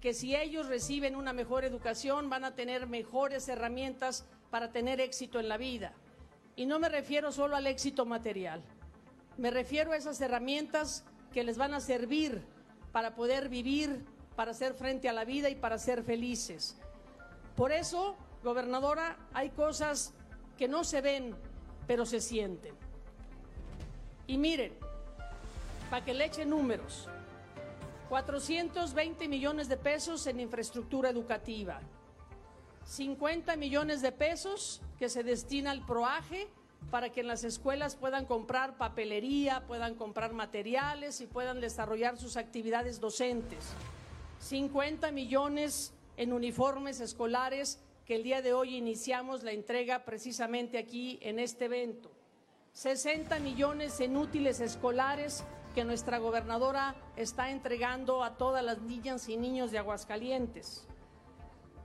[0.00, 5.40] Que si ellos reciben una mejor educación, van a tener mejores herramientas para tener éxito
[5.40, 5.92] en la vida.
[6.56, 8.62] Y no me refiero solo al éxito material,
[9.36, 12.42] me refiero a esas herramientas que les van a servir
[12.92, 14.04] para poder vivir,
[14.36, 16.76] para hacer frente a la vida y para ser felices.
[17.56, 20.12] Por eso, gobernadora, hay cosas
[20.58, 21.34] que no se ven,
[21.86, 22.74] pero se sienten.
[24.26, 24.72] Y miren,
[25.90, 27.08] para que le echen números,
[28.08, 31.80] 420 millones de pesos en infraestructura educativa,
[32.86, 36.48] 50 millones de pesos que se destina al proaje
[36.90, 42.36] para que en las escuelas puedan comprar papelería, puedan comprar materiales y puedan desarrollar sus
[42.36, 43.72] actividades docentes.
[44.44, 51.18] 50 millones en uniformes escolares que el día de hoy iniciamos la entrega precisamente aquí
[51.22, 52.10] en este evento.
[52.74, 59.38] 60 millones en útiles escolares que nuestra gobernadora está entregando a todas las niñas y
[59.38, 60.86] niños de Aguascalientes.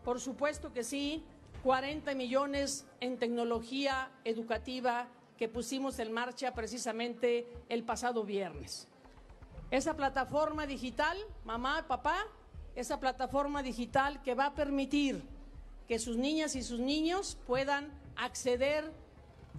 [0.03, 1.23] Por supuesto que sí,
[1.63, 8.89] 40 millones en tecnología educativa que pusimos en marcha precisamente el pasado viernes.
[9.71, 12.25] Esa plataforma digital, mamá, papá,
[12.75, 15.23] esa plataforma digital que va a permitir
[15.87, 18.91] que sus niñas y sus niños puedan acceder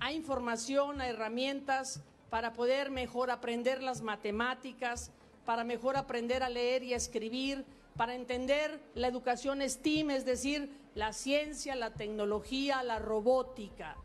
[0.00, 5.10] a información, a herramientas para poder mejor aprender las matemáticas,
[5.44, 7.64] para mejor aprender a leer y a escribir,
[7.96, 13.96] para entender la educación STEAM, es decir, la ciencia, la tecnología, la robótica.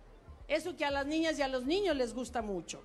[0.47, 2.83] Eso que a las niñas y a los niños les gusta mucho.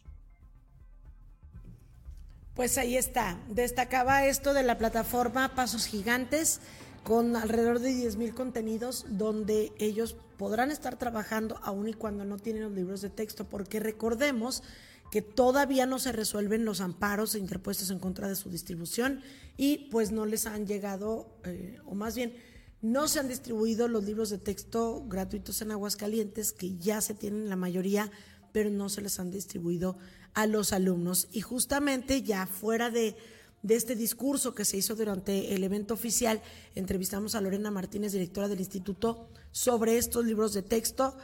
[2.54, 3.38] Pues ahí está.
[3.48, 6.60] Destacaba esto de la plataforma Pasos Gigantes
[7.04, 12.62] con alrededor de 10.000 contenidos donde ellos podrán estar trabajando aun y cuando no tienen
[12.62, 14.62] los libros de texto, porque recordemos
[15.10, 19.22] que todavía no se resuelven los amparos interpuestos en contra de su distribución
[19.56, 22.34] y pues no les han llegado, eh, o más bien,
[22.80, 27.48] no se han distribuido los libros de texto gratuitos en Aguascalientes, que ya se tienen
[27.48, 28.10] la mayoría,
[28.52, 29.98] pero no se les han distribuido
[30.34, 31.28] a los alumnos.
[31.32, 33.16] Y justamente ya fuera de,
[33.62, 36.42] de este discurso que se hizo durante el evento oficial,
[36.74, 41.16] entrevistamos a Lorena Martínez, directora del instituto, sobre estos libros de texto.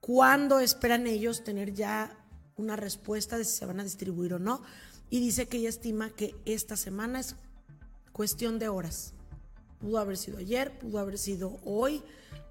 [0.00, 2.16] ¿Cuándo esperan ellos tener ya
[2.56, 4.62] una respuesta de si se van a distribuir o no.
[5.10, 7.36] Y dice que ella estima que esta semana es
[8.12, 9.12] cuestión de horas.
[9.78, 12.02] Pudo haber sido ayer, pudo haber sido hoy,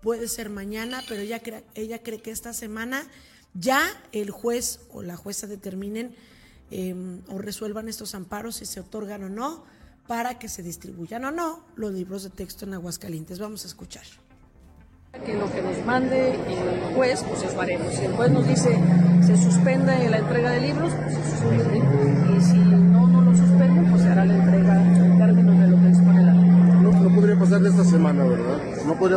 [0.01, 1.41] puede ser mañana, pero ella
[1.73, 3.07] ella cree que esta semana
[3.55, 6.15] ya el juez o la jueza determinen
[6.69, 9.63] em, o resuelvan estos amparos si se otorgan o no
[10.07, 13.39] para que se distribuyan o no los libros de texto en Aguascalientes.
[13.39, 14.03] Vamos a escuchar
[15.23, 17.93] que lo que nos mande el juez, pues haremos.
[17.93, 18.77] Si el juez nos dice
[19.25, 21.77] se suspende la entrega de libros, pues se suspende.
[22.37, 24.84] Y si no, no lo suspende, pues se hará la entrega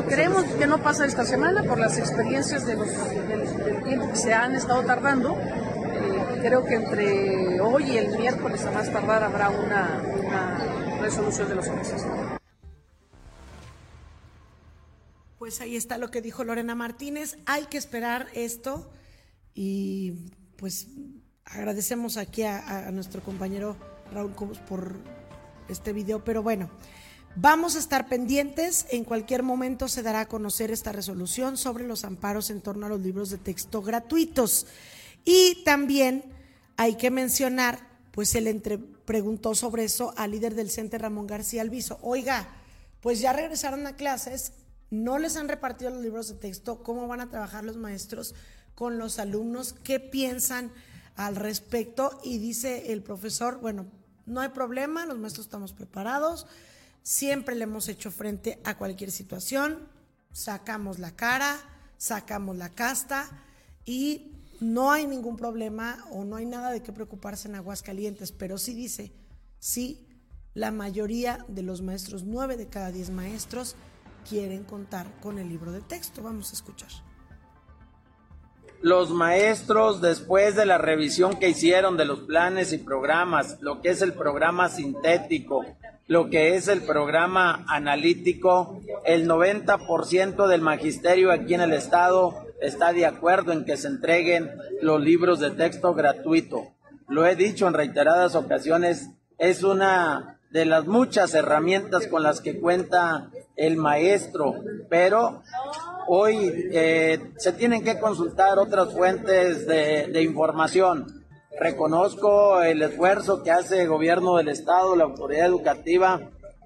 [0.03, 4.17] Pasar Creemos que no pasa esta semana por las experiencias de los, del, tiempo que
[4.17, 5.37] se han estado tardando.
[5.37, 11.49] Eh, creo que entre hoy y el miércoles a más tardar habrá una, una resolución
[11.49, 12.07] de los jueces.
[15.39, 17.39] Pues ahí está lo que dijo Lorena Martínez.
[17.47, 18.91] Hay que esperar esto
[19.55, 20.89] y pues
[21.45, 23.77] agradecemos aquí a, a nuestro compañero
[24.13, 24.97] Raúl Cobos por
[25.69, 26.71] este video, pero bueno,
[27.41, 28.87] vamos a estar pendientes.
[28.91, 32.89] En cualquier momento se dará a conocer esta resolución sobre los amparos en torno a
[32.89, 34.67] los libros de texto gratuitos.
[35.25, 36.25] Y también
[36.77, 37.79] hay que mencionar,
[38.13, 41.99] pues le entre, preguntó sobre eso al líder del CENTE, Ramón García Alviso.
[42.03, 42.49] Oiga,
[43.01, 44.53] pues ya regresaron a clases,
[44.91, 48.35] no les han repartido los libros de texto, cómo van a trabajar los maestros
[48.75, 50.73] con los alumnos, qué piensan
[51.15, 52.19] al respecto.
[52.25, 53.87] Y dice el profesor, bueno,
[54.27, 56.47] no hay problema, los maestros estamos preparados,
[57.09, 59.89] siempre le hemos hecho frente a cualquier situación,
[60.31, 61.57] sacamos la cara,
[61.97, 63.31] sacamos la casta
[63.87, 68.59] y no hay ningún problema o no hay nada de qué preocuparse en Aguascalientes, pero
[68.59, 69.15] sí dice,
[69.59, 70.07] sí,
[70.53, 73.75] la mayoría de los maestros, nueve de cada diez maestros,
[74.29, 76.23] quieren contar con el libro de texto.
[76.23, 76.91] Vamos a escuchar.
[78.83, 83.89] los maestros, después de la revisión que hicieron de los planes y programas, lo que
[83.89, 85.65] es el programa sintético,
[86.09, 92.93] lo que es el programa analítico, el 90% del magisterio aquí en el estado está
[92.93, 96.73] de acuerdo en que se entreguen los libros de texto gratuito.
[97.09, 102.59] Lo he dicho en reiteradas ocasiones, es una de las muchas herramientas con las que
[102.59, 104.55] cuenta el maestro,
[104.89, 105.43] pero
[106.07, 111.18] hoy eh, se tienen que consultar otras fuentes de, de, información.
[111.61, 116.21] Reconozco el esfuerzo que hace el gobierno del estado, la autoridad educativa,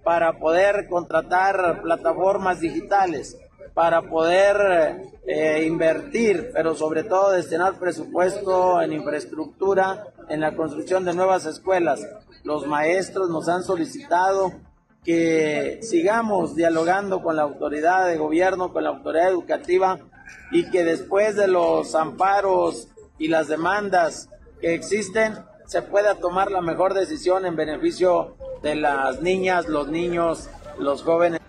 [0.04, 3.38] para poder contratar plataformas digitales,
[3.72, 11.14] para poder eh, invertir, pero sobre todo destinar presupuesto en infraestructura, en la construcción de
[11.14, 12.06] nuevas escuelas.
[12.44, 14.52] Los maestros nos han solicitado
[15.04, 19.98] que sigamos dialogando con la autoridad de gobierno, con la autoridad educativa
[20.50, 24.28] y que después de los amparos y las demandas
[24.62, 30.48] que existen se pueda tomar la mejor decisión en beneficio de las niñas, los niños,
[30.78, 31.40] los jóvenes.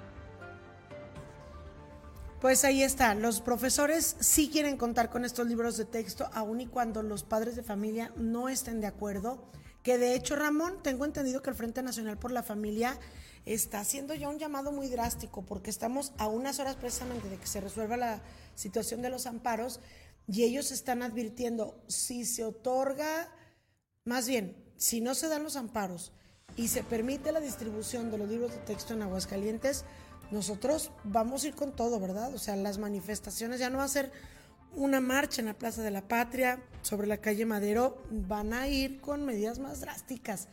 [2.41, 6.67] Pues ahí está, los profesores sí quieren contar con estos libros de texto, aun y
[6.67, 9.45] cuando los padres de familia no estén de acuerdo.
[9.83, 12.97] Que de hecho, Ramón, tengo entendido que el Frente Nacional por la Familia
[13.45, 17.47] está haciendo ya un llamado muy drástico, porque estamos a unas horas precisamente de que
[17.47, 18.21] se resuelva la
[18.55, 19.79] situación de los amparos,
[20.27, 23.29] y ellos están advirtiendo, si se otorga,
[24.05, 26.11] más bien, si no se dan los amparos
[26.55, 29.85] y se permite la distribución de los libros de texto en Aguascalientes,
[30.31, 32.33] nosotros vamos a ir con todo, ¿verdad?
[32.33, 34.11] O sea, las manifestaciones ya no va a ser
[34.75, 38.99] una marcha en la Plaza de la Patria sobre la calle Madero, van a ir
[38.99, 40.47] con medidas más drásticas.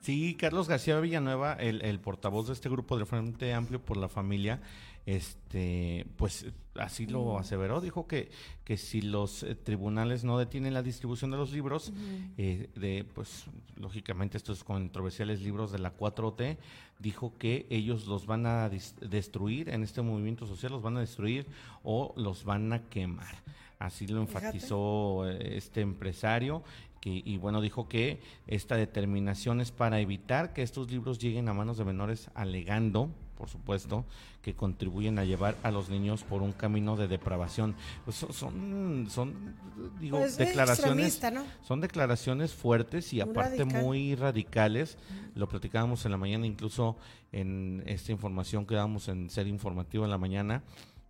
[0.00, 4.60] Sí, Carlos García Villanueva, el, portavoz de este grupo del Frente Amplio por la Familia,
[5.06, 8.28] este, pues así lo aseveró, dijo que,
[8.64, 11.92] que si los eh, tribunales no detienen la distribución de los libros,
[12.36, 13.44] eh, de, pues
[13.76, 16.58] lógicamente estos controversiales libros de la 4T,
[16.98, 21.46] dijo que ellos los van a destruir en este movimiento social, los van a destruir
[21.84, 23.42] o los van a quemar.
[23.78, 26.64] Así lo enfatizó eh, este empresario
[27.00, 31.54] que, y bueno, dijo que esta determinación es para evitar que estos libros lleguen a
[31.54, 34.04] manos de menores alegando por supuesto,
[34.42, 37.74] que contribuyen a llevar a los niños por un camino de depravación.
[38.04, 39.54] Pues son, son,
[40.00, 41.44] digo, Pues, declaraciones, ¿no?
[41.62, 43.82] son declaraciones fuertes y Muy aparte radical.
[43.82, 44.98] muy radicales.
[45.34, 46.96] Lo platicábamos en la mañana, incluso
[47.32, 50.62] en esta información que dábamos en Ser Informativo en la mañana.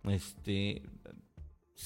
[0.03, 0.83] Este,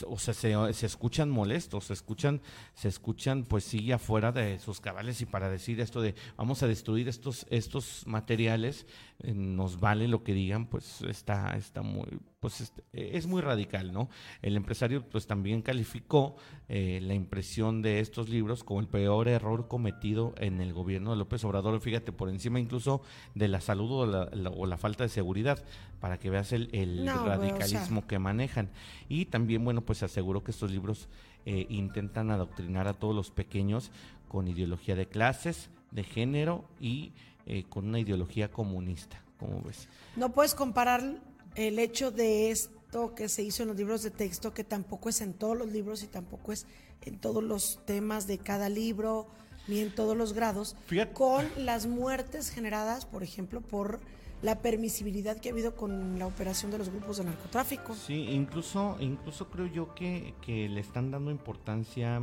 [0.08, 2.42] o sea, se, se escuchan molestos, se escuchan,
[2.74, 6.68] se escuchan, pues sí, afuera de sus cabales y para decir esto de vamos a
[6.68, 8.86] destruir estos, estos materiales,
[9.20, 12.08] eh, nos vale lo que digan, pues está, está muy,
[12.40, 14.10] pues es, es muy radical, ¿no?
[14.42, 16.36] El empresario, pues también calificó
[16.74, 21.18] eh, la impresión de estos libros como el peor error cometido en el gobierno de
[21.18, 23.02] López Obrador, fíjate, por encima incluso
[23.36, 25.62] de la salud o la, la- o la falta de seguridad,
[26.00, 27.36] para que veas el, el No, güey, o sea.
[27.38, 28.70] radicalismo que manejan.
[29.10, 31.10] Y también, bueno, pues aseguró que estos libros
[31.46, 33.92] eh, intentan adoctrinar a todos los pequeños
[34.30, 37.12] con ideología de clases, de género y
[37.48, 39.90] eh, con una ideología comunista, como ves.
[40.16, 41.20] No puedes comparar
[41.56, 42.50] el hecho de
[42.92, 45.72] esto que se hizo en los libros de texto, que tampoco es en todos los
[45.72, 46.66] libros y tampoco es
[47.06, 49.28] en todos los temas de cada libro,
[49.70, 54.02] ni en todos los grados, Fíjate- con las muertes generadas, por ejemplo, por
[54.42, 57.96] la permisibilidad que ha habido con la operación de los grupos de narcotráfico.
[57.96, 62.22] Sí, incluso, incluso creo yo que, que le están dando importancia,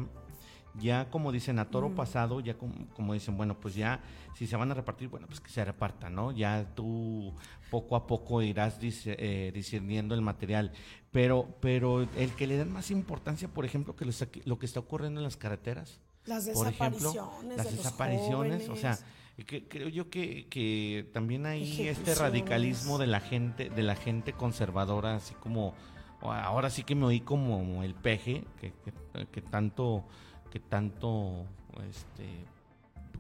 [0.79, 4.01] ya como dicen, a toro pasado, ya como, como dicen, bueno, pues ya,
[4.37, 6.31] si se van a repartir, bueno, pues que se repartan, ¿no?
[6.31, 7.33] Ya tú
[7.71, 10.73] poco a poco irás eh, discerniendo el material.
[11.11, 14.05] Pero, pero el que le dan más importancia, por ejemplo, que
[14.45, 16.01] lo, que está ocurriendo en las carreteras.
[16.27, 18.99] Las por ejemplo, desapariciones las de los desapariciones, o sea,
[19.47, 24.33] que, creo yo que, que también hay este radicalismo de la gente, de la gente
[24.35, 25.75] conservadora, así como
[26.21, 30.05] ahora sí que me oí como el peje, que, que- que tanto,
[30.51, 31.47] que tanto
[31.89, 32.27] este,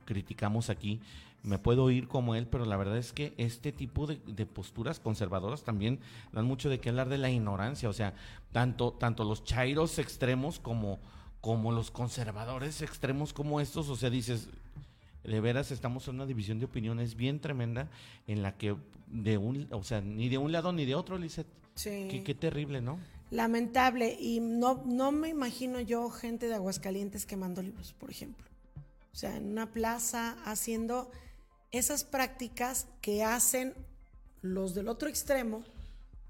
[0.05, 1.01] criticamos aquí.
[1.43, 5.01] Me puedo oír como él, pero la verdad es que este tipo de, de posturas
[5.01, 6.01] conservadoras también
[6.33, 7.89] dan mucho de qué hablar de la ignorancia.
[7.89, 8.15] O sea,
[8.53, 10.99] tanto, tanto los chairos extremos como,
[11.41, 13.89] como los conservadores extremos como estos.
[13.89, 14.49] O sea, dices,
[15.25, 17.89] de veras estamos en una división de opiniones bien tremenda
[18.27, 18.77] en la que
[19.07, 21.47] de un, o sea, ni de un lado ni de otro, Lizeth.
[21.75, 22.09] Sí.
[22.11, 22.99] Qué, qué terrible, ¿no?
[23.31, 24.17] Lamentable.
[24.19, 28.47] Y no, no me imagino yo gente de Aguascalientes quemando libros, por ejemplo.
[29.13, 31.11] O sea, en una plaza haciendo
[31.71, 33.75] esas prácticas que hacen
[34.43, 35.65] los del otro extremo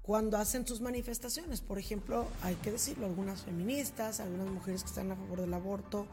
[0.01, 1.61] cuando hacen sus manifestaciones.
[1.61, 6.07] Por ejemplo, hay que decirlo, algunas feministas, algunas mujeres que están a favor del aborto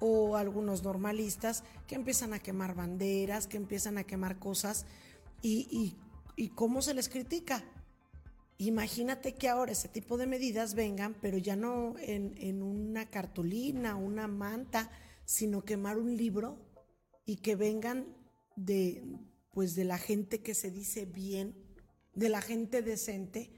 [0.00, 4.86] o algunos normalistas que empiezan a quemar banderas, que empiezan a quemar cosas
[5.42, 5.96] y,
[6.36, 7.64] y cómo se les critica.
[8.58, 13.94] Imagínate que ahora ese tipo de medidas vengan, pero ya no en, en una cartulina,
[13.94, 14.90] una manta,
[15.24, 16.58] sino quemar un libro
[17.24, 18.17] y que vengan
[18.58, 19.02] de,
[19.52, 21.54] pues de la gente que se dice bien,
[22.14, 23.50] de la gente decente,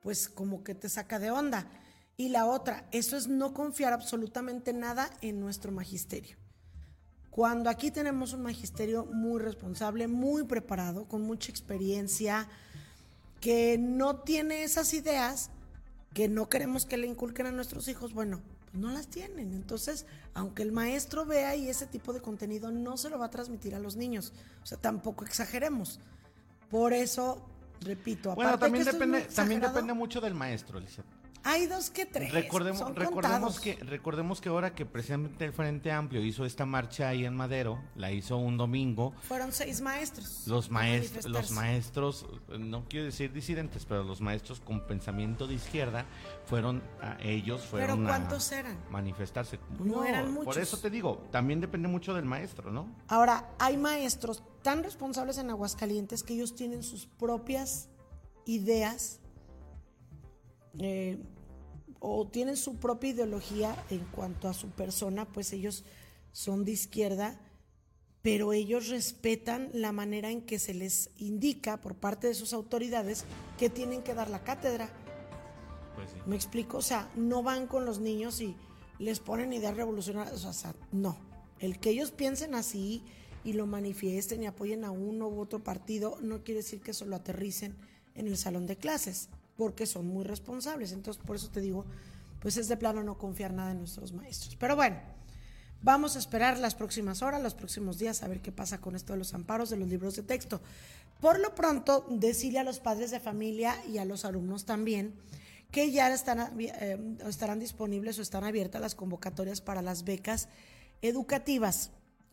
[0.00, 1.70] pues como que te saca de onda.
[2.16, 6.36] Y la otra, eso es no confiar absolutamente nada en nuestro magisterio.
[7.30, 12.48] Cuando aquí tenemos un magisterio muy responsable, muy preparado, con mucha experiencia,
[13.40, 15.50] que no tiene esas ideas,
[16.14, 18.40] que no queremos que le inculquen a nuestros hijos, bueno,
[18.76, 19.54] no las tienen.
[19.54, 23.30] Entonces, aunque el maestro vea y ese tipo de contenido no se lo va a
[23.30, 24.32] transmitir a los niños.
[24.62, 26.00] O sea, tampoco exageremos.
[26.70, 27.46] Por eso,
[27.80, 31.04] repito, bueno, aparte también que es depende, también depende mucho del maestro, Lizeth.
[31.48, 32.32] Hay dos que tres.
[32.32, 33.60] Recordemos, son recordemos contados.
[33.60, 37.80] que, recordemos que ahora que precisamente el Frente Amplio hizo esta marcha ahí en Madero,
[37.94, 40.42] la hizo un domingo, Fueron seis maestros.
[40.48, 42.26] los a maestros, los maestros,
[42.58, 46.04] no quiero decir disidentes, pero los maestros con pensamiento de izquierda
[46.46, 48.76] fueron a ellos fueron ¿Pero a cuántos eran?
[48.90, 49.60] manifestarse.
[49.78, 50.56] No eran Por muchos.
[50.56, 52.88] eso te digo, también depende mucho del maestro, ¿no?
[53.06, 57.88] Ahora, hay maestros tan responsables en Aguascalientes que ellos tienen sus propias
[58.46, 59.20] ideas
[60.78, 61.18] eh,
[62.08, 65.84] o tienen su propia ideología en cuanto a su persona, pues ellos
[66.30, 67.40] son de izquierda,
[68.22, 73.24] pero ellos respetan la manera en que se les indica por parte de sus autoridades
[73.58, 74.88] que tienen que dar la cátedra.
[75.96, 76.16] Pues sí.
[76.26, 76.78] ¿Me explico?
[76.78, 78.54] O sea, no van con los niños y
[79.00, 80.44] les ponen ideas revolucionarias.
[80.44, 81.16] O sea, no.
[81.58, 83.02] El que ellos piensen así
[83.42, 87.04] y lo manifiesten y apoyen a uno u otro partido no quiere decir que eso
[87.04, 87.76] lo aterricen
[88.14, 90.92] en el salón de clases, porque son muy responsables.
[90.92, 91.84] Entonces, por eso te digo,
[92.40, 94.56] pues es de plano no confiar nada en nuestros maestros.
[94.56, 94.96] Pero bueno,
[95.82, 99.12] vamos a esperar las próximas horas, los próximos días, a ver qué pasa con esto
[99.12, 100.60] de los amparos de los libros de texto.
[101.20, 105.14] Por lo pronto, decirle a los padres de familia y a los alumnos también
[105.70, 110.48] que ya están, eh, estarán disponibles o están abiertas las convocatorias para las becas
[111.02, 111.90] educativas.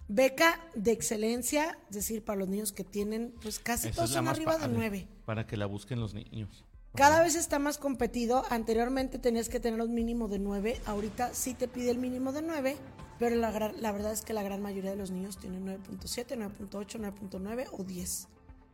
[0.08, 4.28] Beca de excelencia, es decir, para los niños que tienen, pues casi Esa todos son
[4.28, 5.08] arriba de nueve.
[5.26, 6.66] Para que la busquen los niños.
[6.96, 8.44] Cada vez está más competido.
[8.50, 10.80] Anteriormente tenías que tener un mínimo de 9.
[10.86, 12.78] Ahorita sí te pide el mínimo de 9.
[13.20, 13.52] Pero la,
[13.92, 18.28] verdad es que la gran mayoría de los niños tienen 9.7, 9.8, 9.9 o 10.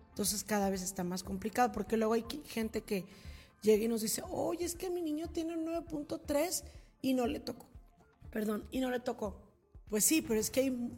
[0.09, 1.71] Entonces cada vez está más complicado.
[1.71, 3.05] Porque luego hay gente que
[3.61, 6.63] llega y nos dice, oye, es que mi niño tiene un 9.3
[7.01, 7.67] y no le tocó.
[8.31, 9.41] Perdón, y no le tocó.
[9.89, 10.91] Pues sí, pero es que hay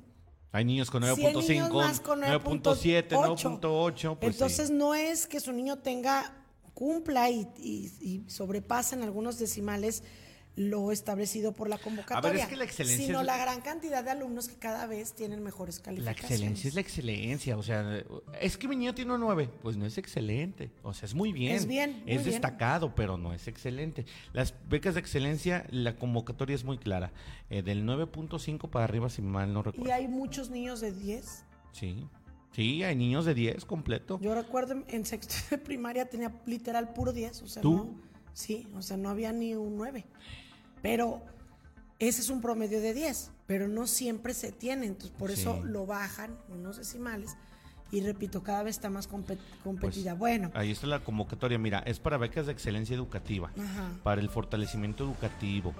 [0.51, 3.59] Hay niños con 100 niños más 9.5, con 9.7, 9.8.
[3.61, 4.17] 9.8.
[4.19, 4.73] Pues Entonces sí.
[4.73, 6.40] no es que su niño tenga,
[6.73, 10.03] cumpla y, y, y sobrepasen algunos decimales
[10.57, 12.45] lo establecido por la convocatoria.
[12.45, 15.77] que la excelencia Sino es- la gran cantidad de alumnos que cada vez tienen mejores
[15.77, 16.29] La calificaciones.
[16.31, 18.03] excelencia es la excelencia, o sea,
[18.41, 21.31] es que mi niño tiene un 9, pues no es excelente, o sea, es muy
[21.31, 22.23] bien, Es bien, es bien.
[22.25, 24.05] destacado, pero no es excelente.
[24.33, 27.13] Las becas de excelencia, la convocatoria es muy clara,
[27.49, 29.93] eh, del 9.5 para arriba, si mal no Y recuerdo.
[29.93, 31.45] hay muchos niños de 10.
[31.71, 32.05] Sí,
[32.51, 34.19] sí, hay niños de 10 completo.
[34.21, 37.41] Yo recuerdo en- sexto de primaria tenía literal puro 10.
[37.41, 37.73] O sea, ¿Tú?
[37.75, 37.95] no-
[38.33, 40.05] sí, o sea, no había ni un 9.
[40.81, 41.21] Pero
[41.99, 44.87] ese es un promedio de 10, pero no siempre se tiene.
[44.87, 47.35] Entonces, por eso lo bajan unos decimales.
[47.91, 50.13] Y repito, cada vez está más Pues, competida.
[50.13, 53.89] bueno, Ahí está la convocatoria, mira, es para becas de excelencia educativa, Ajá.
[54.03, 55.73] para el fortalecimiento educativo,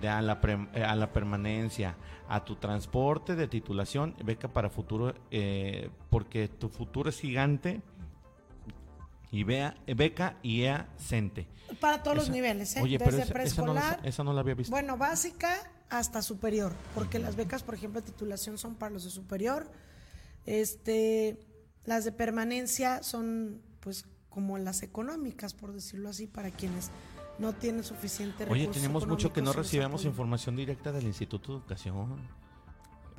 [0.00, 0.38] de a, la
[0.74, 1.96] eh, a la permanencia,
[2.28, 7.80] a tu transporte de titulación, beca para futuro, eh, porque tu futuro es gigante,
[9.30, 11.46] y vea, eh, beca y EA CENTE.
[11.80, 12.82] para todos los niveles, ¿eh?
[12.82, 14.00] Oye, pero Desde esa, esa no, preescolar.
[14.06, 14.70] esa no la había visto.
[14.70, 15.50] Bueno, básica
[15.90, 19.66] hasta superior, porque las becas, por ejemplo, de titulación son para los de superior.
[20.46, 21.38] Este,
[21.86, 26.90] las de permanencia son, pues, como las económicas, por decirlo así, para quienes
[27.38, 30.10] no tienen suficiente Oye, recursos tenemos mucho que no apoyan.
[30.10, 32.16] información directa del Instituto de Educación.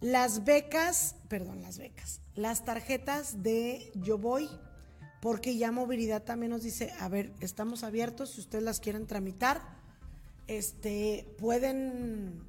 [0.00, 4.48] las becas, perdón, las becas, las tarjetas de Yo Voy,
[5.20, 9.62] porque ya movilidad también nos dice, a ver, estamos abiertos, si ustedes las quieren tramitar,
[10.46, 12.47] este, pueden,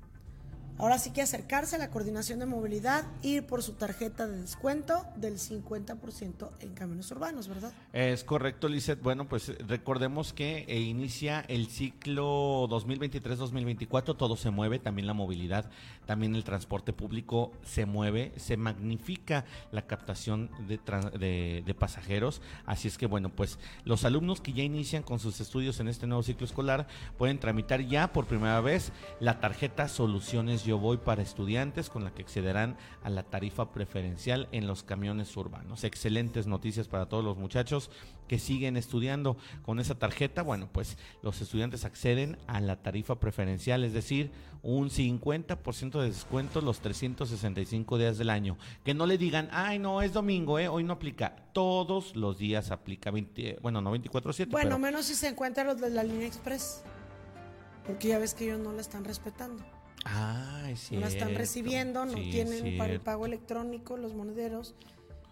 [0.79, 5.05] ahora sí que acercarse a la coordinación de movilidad, ir por su tarjeta de descuento
[5.15, 7.71] del 50% en camiones urbanos, ¿verdad?
[7.93, 9.01] Es correcto, Lizeth.
[9.01, 15.13] Bueno, pues eh, recordemos que eh, inicia el ciclo 2023-2024, todo se mueve, también la
[15.13, 15.69] movilidad,
[16.05, 22.97] también el transporte público se mueve, se magnifica la captación de- de pasajeros, así es
[22.97, 26.45] que bueno, pues los alumnos que ya inician con sus estudios en este nuevo ciclo
[26.45, 32.03] escolar pueden tramitar ya por primera vez la tarjeta Soluciones Yo Voy para estudiantes con
[32.03, 35.83] la que accederán a la tarifa preferencial en los camiones urbanos.
[35.83, 37.89] Excelentes noticias para todos los muchachos
[38.27, 40.43] que siguen estudiando con esa tarjeta.
[40.43, 46.61] Bueno, pues los estudiantes acceden a la tarifa preferencial, es decir, un 50% de descuento
[46.61, 48.55] los 365 días del año.
[48.85, 50.67] Que no le digan, ay, no, es domingo, ¿eh?
[50.67, 51.47] hoy no aplica.
[51.51, 54.51] Todos los días aplica, 20, bueno, no 24-7.
[54.51, 56.83] Bueno, pero- menos si se encuentran los de la línea express,
[57.87, 59.78] porque ya ves que ellos no la están respetando.
[60.11, 64.13] Ah, es no la están recibiendo, no Sí, es tienen para el pago electrónico los
[64.13, 64.73] monederos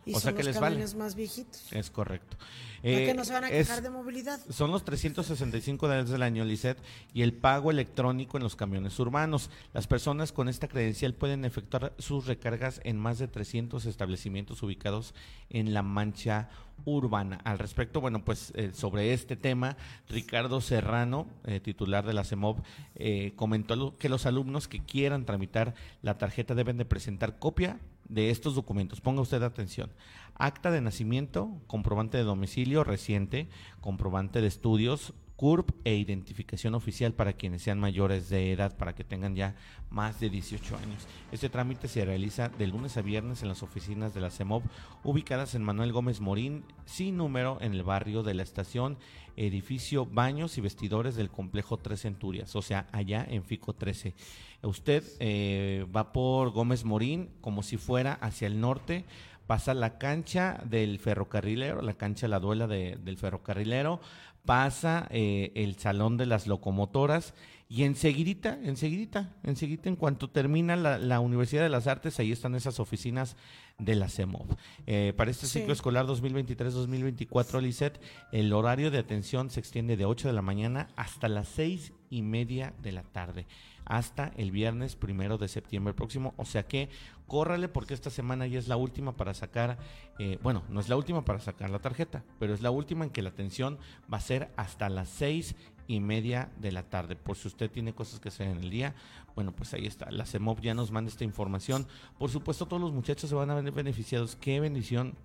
[0.08, 0.76] y O sea que los les vale.
[0.76, 1.72] camiones más viejitos.
[1.74, 2.38] Es correcto.
[2.38, 4.40] ¿Para Eh, que no se van a es- quejar de movilidad?
[4.50, 6.78] Son los 365 días del año, Lisset,
[7.14, 9.50] y el pago electrónico en los camiones urbanos.
[9.74, 15.14] Las personas con esta credencial pueden efectuar sus recargas en más de 300 establecimientos ubicados
[15.50, 16.50] en la mancha
[16.86, 17.40] urbana.
[17.44, 19.76] Al respecto, bueno, pues eh, sobre este tema,
[20.08, 22.62] Ricardo Serrano, eh, titular de la CEMOV,
[22.96, 27.80] eh, comentó que los alumnos que quieran tramitar la tarjeta deben de presentar copia
[28.10, 29.02] de estos documentos.
[29.02, 29.92] Ponga usted atención.
[30.36, 33.50] Acta de nacimiento, comprobante de domicilio reciente,
[33.82, 39.04] comprobante de estudios, CURP e identificación oficial para quienes sean mayores de edad, para que
[39.06, 39.56] tengan ya
[39.90, 41.08] más de 18 años.
[41.32, 44.64] Este trámite se realiza de lunes a viernes en las oficinas de la CEMOV,
[45.04, 48.98] ubicadas en Manuel Gómez Morín, sin número, en el barrio de la estación,
[49.36, 54.16] edificio Baños y Vestidores del Complejo Tres Centurias, o sea, allá en Fico 13.
[54.64, 59.06] Usted eh, va por Gómez Morín como si fuera hacia el norte,
[59.46, 64.02] pasa la cancha del ferrocarrilero, la cancha La Duela de- del ferrocarrilero,
[64.48, 67.36] pasa eh, el salón de las locomotoras
[67.70, 72.56] y enseguidita, enseguidita, enseguidita, en cuanto termina la, la Universidad de las Artes, ahí están
[72.56, 73.36] esas oficinas
[73.78, 74.56] de la CEMOV.
[74.88, 75.60] Eh, para este Sí.
[75.60, 78.00] ciclo escolar 2023-2024, Lisset,
[78.32, 82.22] el horario de atención se extiende de 8 de la mañana hasta las 6 y
[82.22, 83.46] media de la tarde
[83.88, 86.34] hasta el viernes primero de septiembre próximo.
[86.38, 86.90] O sea que
[87.26, 89.78] córrale porque esta semana ya es la última para sacar,
[90.20, 93.12] eh, bueno, no es la última para sacar la tarjeta, pero es la última en
[93.12, 93.78] que la atención
[94.12, 95.56] va a ser hasta las seis
[95.88, 97.16] y media de la tarde.
[97.16, 98.94] Por si usted tiene cosas que hacer en el día,
[99.36, 100.12] bueno, pues ahí está.
[100.12, 101.88] La CEMOV ya nos manda esta información.
[102.18, 104.36] Por supuesto, todos los muchachos se van a ver beneficiados.
[104.36, 105.16] Qué bendición.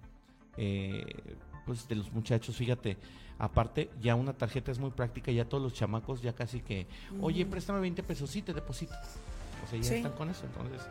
[0.56, 1.04] eh,
[1.64, 2.96] pues de los muchachos, fíjate,
[3.38, 6.86] aparte ya una tarjeta es muy práctica, ya todos los chamacos ya casi que,
[7.20, 8.94] oye, préstame 20 pesos, sí, te deposito.
[9.64, 9.94] O sea, ya Sí.
[9.96, 10.82] están con eso, entonces,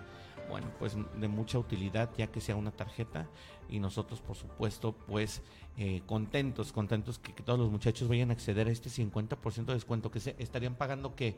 [0.49, 3.27] bueno, pues de mucha utilidad ya que sea una tarjeta
[3.69, 5.41] y nosotros, por supuesto, pues
[5.77, 9.73] eh, contentos, contentos que, que todos los muchachos vayan a acceder a este 50% de
[9.73, 11.37] descuento, que se estarían pagando que...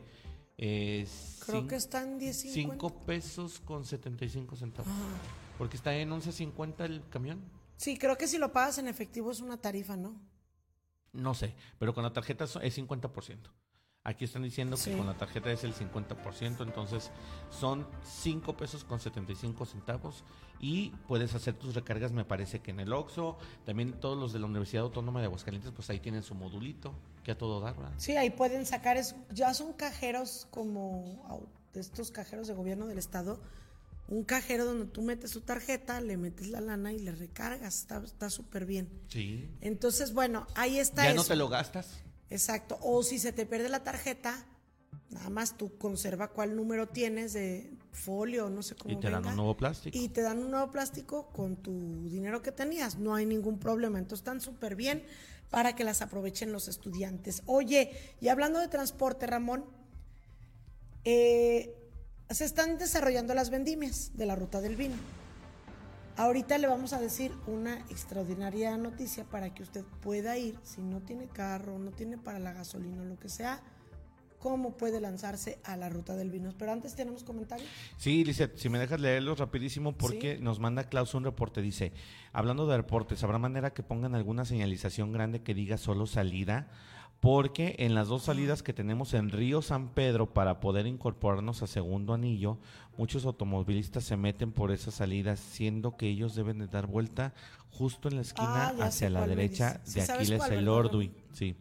[0.58, 1.06] Eh,
[1.46, 2.52] Creo que están 10.50.
[2.52, 4.92] 5 pesos con 75 centavos.
[5.58, 7.40] Porque está en 11.50 el camión.
[7.76, 10.14] Sí, creo que si lo pagas en efectivo es una tarifa, ¿no?
[11.14, 13.38] No sé, pero con la tarjeta es 50%.
[14.06, 14.90] Aquí están diciendo Sí.
[14.90, 17.10] que con la tarjeta es el 50%, entonces
[17.48, 20.24] son 5 pesos con 75 centavos
[20.60, 24.40] y puedes hacer tus recargas, me parece que en el Oxxo, también todos los de
[24.40, 26.92] la Universidad Autónoma de Aguascalientes, pues ahí tienen su modulito,
[27.22, 27.92] que a todo dar, ¿verdad?
[27.96, 32.98] Sí, ahí pueden sacar, es, ya son cajeros como de estos cajeros de gobierno del
[32.98, 33.40] estado,
[34.08, 38.02] un cajero donde tú metes tu tarjeta, le metes la lana y le recargas, está
[38.04, 38.88] está súper bien.
[39.08, 39.50] Sí.
[39.60, 41.16] Entonces, bueno, ahí está Ya eso.
[41.22, 42.02] no te lo gastas.
[42.30, 44.46] Exacto, o si se te pierde la tarjeta,
[45.10, 49.24] nada más tú conserva cuál número tienes de folio, no sé cómo Y te dan
[49.26, 49.96] un nuevo plástico.
[49.96, 52.98] Y te dan un nuevo plástico con tu dinero que tenías.
[52.98, 53.98] No hay ningún problema.
[53.98, 55.04] Entonces están súper bien
[55.50, 57.42] para que las aprovechen los estudiantes.
[57.46, 59.64] Oye, y hablando de transporte, Ramón,
[61.04, 61.74] eh,
[62.34, 64.96] se están desarrollando las vendimias de la ruta del vino.
[66.16, 71.00] Ahorita le vamos a decir una extraordinaria noticia para que usted pueda ir, si no
[71.00, 73.62] tiene carro, no tiene para la gasolina o lo que sea,
[74.40, 76.52] cómo puede lanzarse a la ruta del vino.
[76.58, 77.68] Pero antes tenemos comentarios.
[77.96, 81.62] Sí, Lizeth, si me dejas leerlos rapidísimo porque nos manda Klaus un reporte.
[81.62, 81.92] Dice,
[82.32, 86.68] hablando de reportes, ¿habrá manera que pongan alguna señalización grande que diga solo salida?
[87.24, 91.66] Porque en las dos salidas que tenemos en Río San Pedro para poder incorporarnos a
[91.66, 92.58] segundo anillo,
[92.98, 97.32] muchos automovilistas se meten por esas salidas, siendo que ellos deben de dar vuelta
[97.70, 99.80] justo en la esquina Ah, hacia la derecha.
[99.84, 100.68] Sí, de ¿sabes Aquiles cuál, el?
[100.68, 101.12] Ordui.
[101.32, 101.56] Sí.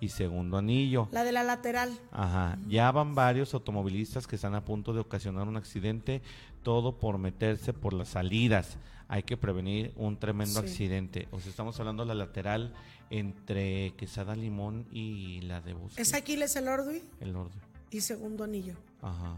[0.00, 1.08] Y segundo anillo.
[1.12, 1.96] La de la lateral.
[2.10, 6.20] Ajá, ya van varios automovilistas que están a punto de ocasionar un accidente,
[6.64, 8.76] todo por meterse por las salidas.
[9.08, 10.66] Hay que prevenir un tremendo Sí.
[10.66, 11.28] accidente.
[11.30, 12.74] O sea, estamos hablando de la lateral
[13.10, 16.00] entre Quesada Limón y la de Bosque.
[16.02, 17.58] Es Aquiles el Ordui El orden.
[17.90, 18.74] y segundo anillo.
[19.02, 19.36] Ajá.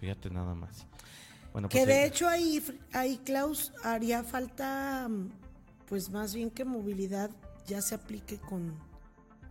[0.00, 0.86] Fíjate nada más.
[1.52, 2.62] Bueno, Que pues, de eh, hecho ahí,
[2.92, 5.08] ahí, Klaus, haría falta,
[5.88, 7.30] pues más bien que movilidad
[7.66, 8.74] ya se aplique con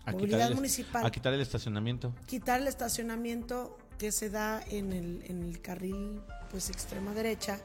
[0.06, 1.06] a movilidad el- municipal.
[1.06, 2.14] A quitar el estacionamiento.
[2.28, 6.20] quitar el estacionamiento que se da en el, en el carril
[6.52, 7.60] pues extrema derecha,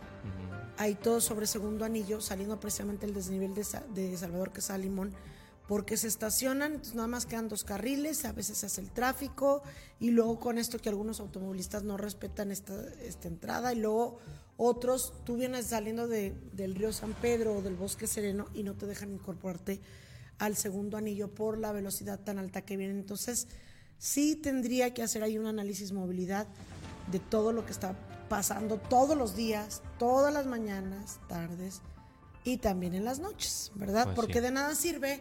[0.78, 5.12] ahí todo sobre segundo anillo, saliendo precisamente el desnivel de, de Salvador Quesada Limón,
[5.68, 9.62] porque se estacionan, entonces nada más quedan dos carriles, a veces se hace el tráfico,
[10.00, 14.18] y luego con esto que algunos automovilistas no respetan esta, esta entrada, y luego
[14.56, 18.74] otros, tú vienes saliendo de- del río San Pedro o del Bosque Sereno y no
[18.74, 19.80] te dejan incorporarte
[20.38, 22.94] al segundo anillo por la velocidad tan alta que viene.
[22.94, 23.46] Entonces,
[23.98, 26.46] sí tendría que hacer ahí un análisis movilidad
[27.12, 27.94] de todo lo que está
[28.28, 31.82] pasando todos los días, todas las mañanas, tardes
[32.44, 34.04] y también en las noches, ¿verdad?
[34.04, 34.40] Pues Porque sí.
[34.40, 35.20] de nada sirve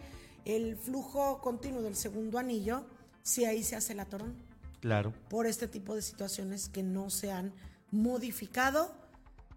[0.55, 2.85] el flujo continuo del segundo anillo
[3.21, 4.35] si ahí se hace el atorón
[4.79, 5.13] Claro.
[5.29, 7.53] por este tipo de situaciones que no se han
[7.91, 8.93] modificado.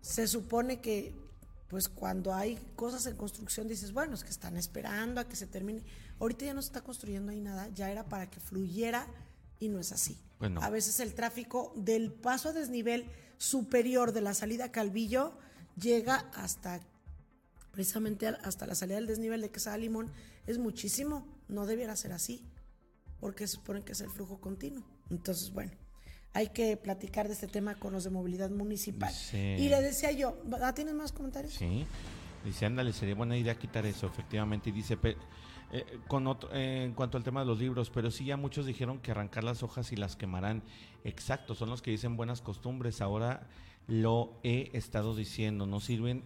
[0.01, 1.15] Se supone que,
[1.69, 5.47] pues cuando hay cosas en construcción, dices, bueno, es que están esperando a que se
[5.47, 5.83] termine.
[6.19, 9.07] Ahorita ya no se está construyendo ahí nada, ya era para que fluyera
[9.61, 10.19] y no es así.
[10.39, 10.61] Pues no.
[10.63, 13.05] A veces el tráfico del paso a desnivel
[13.39, 15.35] superior de la salida a Calvillo
[15.79, 16.81] llega hasta
[17.71, 20.11] precisamente hasta la salida del desnivel de Quesada Limón
[20.47, 22.45] es muchísimo, no debiera ser así,
[23.21, 24.85] porque se supone que es el flujo continuo.
[25.11, 25.73] Entonces, bueno,
[26.33, 29.13] hay que platicar de este tema con los de movilidad municipal.
[29.13, 29.37] Sí.
[29.37, 31.55] Y le decía yo, ¿ah, ¿tienes más comentarios?
[31.55, 31.87] Sí.
[32.45, 34.71] Dice, ándale, sería buena idea quitar eso, efectivamente.
[34.71, 34.97] Y dice,
[35.73, 38.65] eh, con otro, eh, en cuanto al tema de los libros, pero sí ya muchos
[38.65, 40.63] dijeron que arrancar las hojas y las quemarán.
[41.05, 43.01] Exacto, son los que dicen buenas costumbres.
[43.01, 43.47] Ahora
[43.87, 46.25] lo he estado diciendo, no sirven,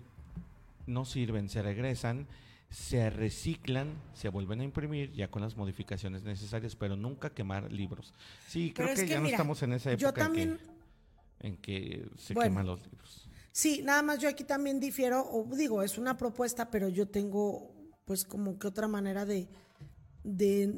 [0.86, 2.28] no sirven, se regresan,
[2.74, 8.12] se reciclan, se vuelven a imprimir ya con las modificaciones necesarias, pero nunca quemar libros.
[8.48, 10.40] Sí, Pero creo es que, que ya no estamos en esa yo época en que-
[10.46, 10.60] también-
[11.40, 12.50] en que se Bueno.
[12.50, 13.28] queman los libros.
[13.52, 17.70] Sí, nada más yo aquí también difiero, o digo, es una propuesta, pero yo tengo
[18.06, 19.48] pues como que otra manera de,
[20.24, 20.74] de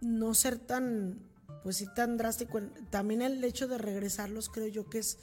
[0.00, 1.18] no ser tan,
[1.64, 2.60] pues sí, tan drástico.
[2.90, 5.18] También el hecho de regresarlos creo yo que es,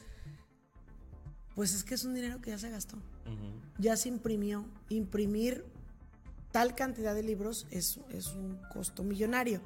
[1.56, 2.98] pues es que es un dinero que ya se gastó,
[3.78, 4.66] ya se imprimió.
[4.90, 5.66] Imprimir
[6.52, 9.62] tal cantidad de libros es, es un costo millonario.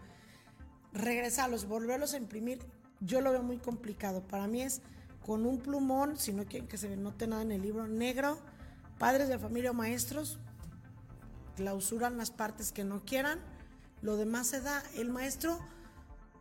[0.93, 2.59] Regresarlos, volverlos a imprimir,
[2.99, 4.21] yo lo veo muy complicado.
[4.27, 4.81] Para mí es
[5.25, 8.38] con un plumón, si no quieren que se note nada en el libro, negro,
[8.99, 10.39] padres de familia o maestros,
[11.55, 13.39] clausuran las partes que no quieran,
[14.01, 14.84] lo demás se da.
[14.95, 15.59] El maestro,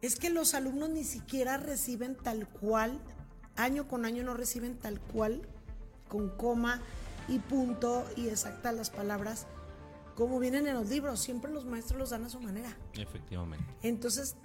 [0.03, 3.01] es que los alumnos ni siquiera reciben tal cual,
[3.57, 5.43] año con año no reciben tal cual,
[6.09, 6.83] con coma
[7.29, 9.47] y punto y exactas las palabras,
[10.15, 12.77] como vienen en los libros, siempre los maestros los dan a su manera.
[12.95, 13.65] Efectivamente.
[13.83, 14.37] Entonces,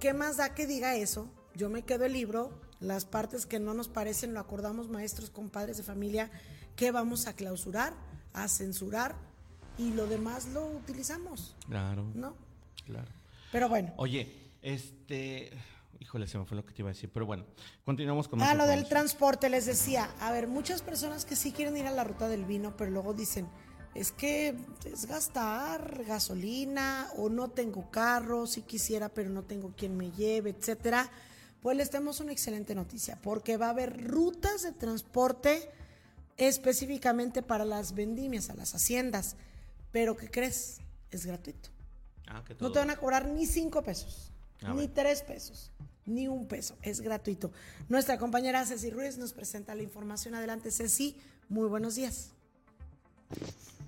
[0.00, 1.28] ¿qué más da que diga eso?
[1.54, 2.50] Yo me quedo el libro,
[2.80, 6.30] las partes que no nos parecen lo acordamos maestros con padres de familia
[6.76, 7.94] que vamos a clausurar,
[8.34, 9.14] a censurar
[9.78, 12.04] y lo demás lo utilizamos, Claro.
[12.14, 12.34] ¿no?
[12.84, 13.08] Claro.
[13.52, 13.92] Pero bueno.
[13.96, 15.50] Oye, este.
[15.98, 17.44] Híjole, se me fue lo que te iba a decir, pero bueno,
[17.84, 21.74] continuamos con Ah, lo del transporte, les decía, a ver, muchas personas que sí quieren
[21.78, 23.48] ir a la ruta del vino, pero luego dicen,
[23.98, 29.96] es que es gastar gasolina o no tengo carro, si quisiera, pero no tengo quien
[29.96, 31.10] me lleve, etcétera.
[31.62, 35.68] Pues les tenemos una excelente noticia, porque va a haber rutas de transporte
[36.36, 39.36] específicamente para las vendimias, a las haciendas.
[39.92, 40.78] Pero ¿qué crees?
[41.10, 41.70] Es gratuito.
[42.26, 44.30] Ah, que No todo- te van a cobrar ni cinco pesos,
[44.62, 44.92] Ah, ni bueno.
[44.94, 45.70] tres pesos.
[46.08, 47.50] ni un peso, es gratuito.
[47.88, 50.36] Nuestra compañera Ceci Ruiz nos presenta la información.
[50.36, 51.16] Adelante, Ceci,
[51.48, 52.30] muy buenos días.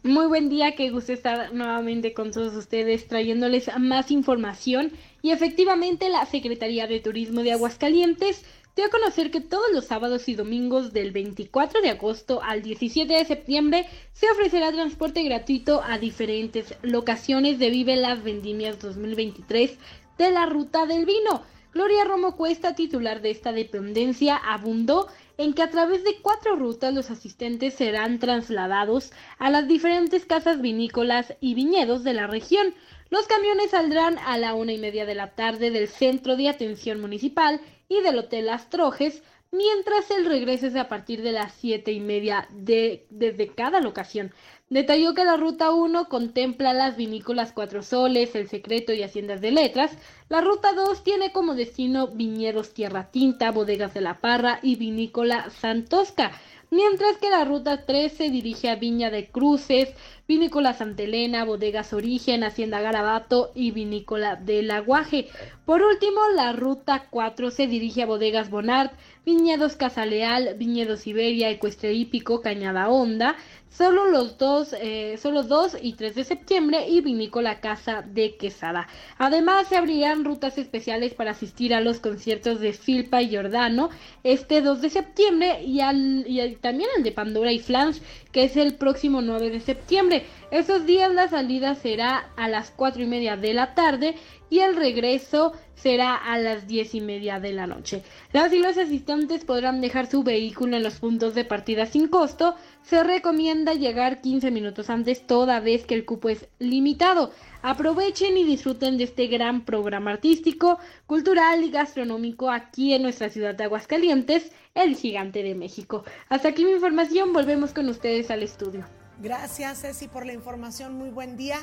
[0.04, 4.92] Muy buen día, que gusto estar nuevamente con todos ustedes trayéndoles más información.
[5.22, 8.44] Y efectivamente la Secretaría de Turismo de Aguascalientes
[8.76, 13.12] dio a conocer que todos los sábados y domingos del 24 de agosto al 17
[13.12, 19.78] de septiembre se ofrecerá transporte gratuito a diferentes locaciones de Vive las Vendimias 2023
[20.16, 21.42] de la Ruta del Vino.
[21.74, 25.08] Gloria Romo Cuesta, titular de esta dependencia, abundó
[25.38, 30.60] en que a través de cuatro rutas los asistentes serán trasladados a las diferentes casas
[30.60, 32.74] vinícolas y viñedos de la región.
[33.08, 37.00] Los camiones saldrán a la una y media de la tarde del Centro de Atención
[37.00, 39.22] Municipal y del Hotel Astrojes,
[39.52, 44.32] mientras el regreso es a partir de las siete y media de, desde cada locación.
[44.70, 49.50] Detalló que la Ruta 1 contempla las vinícolas Cuatro Soles, El Secreto y Haciendas de
[49.50, 49.92] Letras.
[50.28, 55.48] La Ruta 2 tiene como destino viñedos Tierra Tinta, Bodegas de la Parra y Vinícola
[55.48, 56.32] Santosca.
[56.70, 59.88] Mientras que la Ruta 3 se dirige a Viña de Cruces,
[60.28, 65.26] Vinícola Santa Elena, Bodegas Origen, Hacienda Garabato y Vinícola del Aguaje.
[65.64, 68.92] Por último, la Ruta 4 se dirige a Bodegas Bonart,
[69.24, 73.36] Viñedos Casaleal, Viñedos Iberia, Ecuestre Hípico, Cañada Honda,
[73.70, 78.88] solo los dos, eh, solo 2 y 3 de septiembre y Vinícola Casa de Quesada.
[79.18, 83.90] Además, se abrirán rutas especiales para asistir a los conciertos de Filpa y Giordano
[84.24, 88.00] este 2 de septiembre y, al, y también el de Pandora y Flans,
[88.32, 90.17] que es el próximo 9 de septiembre.
[90.50, 94.14] Esos días la salida será a las 4 y media de la tarde
[94.50, 98.02] y el regreso será a las diez y media de la noche.
[98.32, 102.54] Las y los asistentes podrán dejar su vehículo en los puntos de partida sin costo.
[102.82, 107.30] Se recomienda llegar 15 minutos antes toda vez que el cupo es limitado.
[107.62, 113.54] Aprovechen y disfruten de este gran programa artístico, cultural y gastronómico aquí en nuestra ciudad
[113.54, 116.04] de Aguascalientes, el gigante de México.
[116.28, 118.86] Hasta aquí mi información, volvemos con ustedes al estudio.
[119.20, 121.58] Gracias Ceci por la información, muy buen día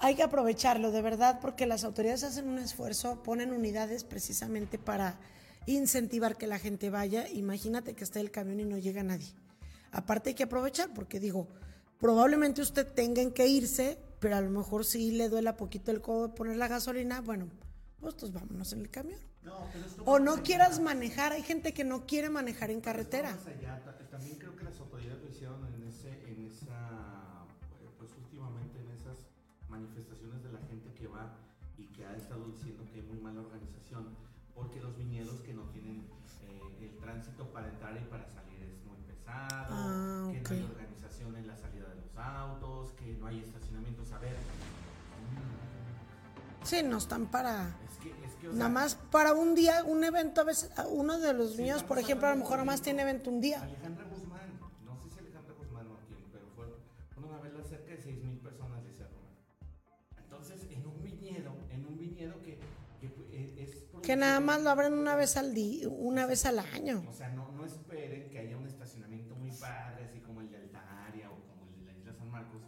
[0.00, 5.18] hay que aprovecharlo de verdad porque las autoridades hacen un esfuerzo, ponen unidades precisamente para
[5.66, 7.28] incentivar que la gente vaya.
[7.28, 9.28] Imagínate que está el camión y no llega nadie.
[9.92, 11.48] Aparte hay que aprovechar porque digo,
[11.98, 16.28] probablemente usted tenga que irse, pero a lo mejor si le duela poquito el codo
[16.28, 17.50] de poner la gasolina, bueno,
[18.00, 19.20] pues, pues vámonos en el camión.
[20.06, 23.36] o no quieras manejar, hay gente que no quiere manejar en carretera.
[23.36, 23.89] También
[34.70, 36.04] porque los viñedos que no tienen
[36.48, 40.62] eh, el tránsito para entrar y para salir es muy pesado, ah, que no hay
[40.62, 44.12] organización en la salida de los autos, que no hay estacionamientos.
[44.12, 44.36] A ver.
[46.62, 47.74] Sí, no están para.
[48.52, 52.28] nada más para un día, un evento, a veces, uno de los niños, por ejemplo,
[52.28, 53.62] a lo mejor nada más tiene evento un día.
[53.62, 54.04] Alejandra
[64.10, 67.04] Que nada más lo abren una vez al día, una vez al año.
[67.08, 70.56] O sea, no, no esperen que haya un estacionamiento muy padre, así como el de
[70.56, 72.60] Altaria o como el de la isla San Marcos.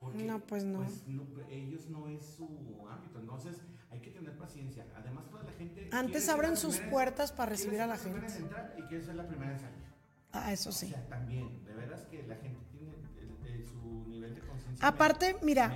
[0.00, 0.80] Porque, no, pues no.
[0.80, 1.04] Pues
[1.48, 2.44] ellos no es su
[2.90, 3.20] ámbito.
[3.20, 3.58] Entonces,
[3.92, 4.84] hay que tener paciencia.
[4.96, 5.88] Además, toda la gente.
[5.92, 8.26] Antes abren sus puertas para recibir a la gente.
[8.26, 9.84] En entrar y quiere ser la primera en salir.
[10.32, 10.86] Ah, eso sí.
[10.86, 14.88] O sea, también, de veras que la gente tiene su nivel de conciencia.
[14.88, 15.72] Aparte, mira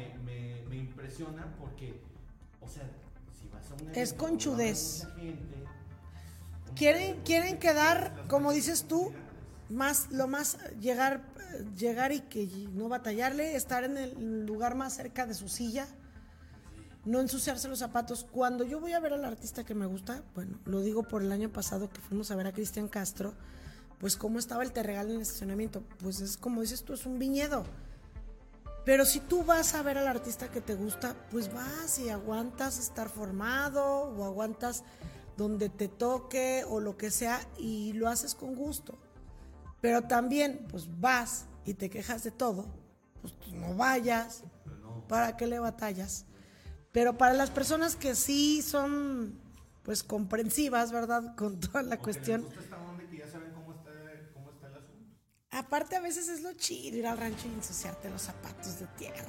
[1.04, 2.00] impresiona porque,
[2.60, 2.90] o sea,
[3.94, 5.06] Es conchudez.
[6.74, 9.12] quieren, quieren quedar, como dices tú,
[9.68, 11.22] más, lo más, llegar,
[11.76, 15.86] llegar y que no batallarle, estar en el lugar más cerca de su silla,
[17.04, 18.26] no ensuciarse los zapatos.
[18.30, 21.32] Cuando yo voy a ver al artista que me gusta, bueno, lo digo por el
[21.32, 23.34] año pasado que fuimos a ver a Cristian Castro,
[23.98, 25.82] pues cómo estaba el terregal en el estacionamiento.
[25.98, 27.64] Pues es como dices tú, es un viñedo.
[28.84, 32.78] Pero si tú vas a ver al artista que te gusta, pues vas y aguantas
[32.78, 34.84] estar formado o aguantas
[35.36, 38.98] donde te toque o lo que sea y lo haces con gusto.
[39.80, 42.66] Pero también, pues vas y te quejas de todo,
[43.22, 44.44] pues no vayas,
[45.08, 46.26] ¿para qué le batallas?
[46.92, 49.38] Pero para las personas que sí son,
[49.82, 51.34] pues comprensivas, ¿verdad?
[51.36, 52.46] Con toda la cuestión.
[55.54, 59.24] Aparte a veces es lo chido ir al rancho y ensuciarte los zapatos de tierra.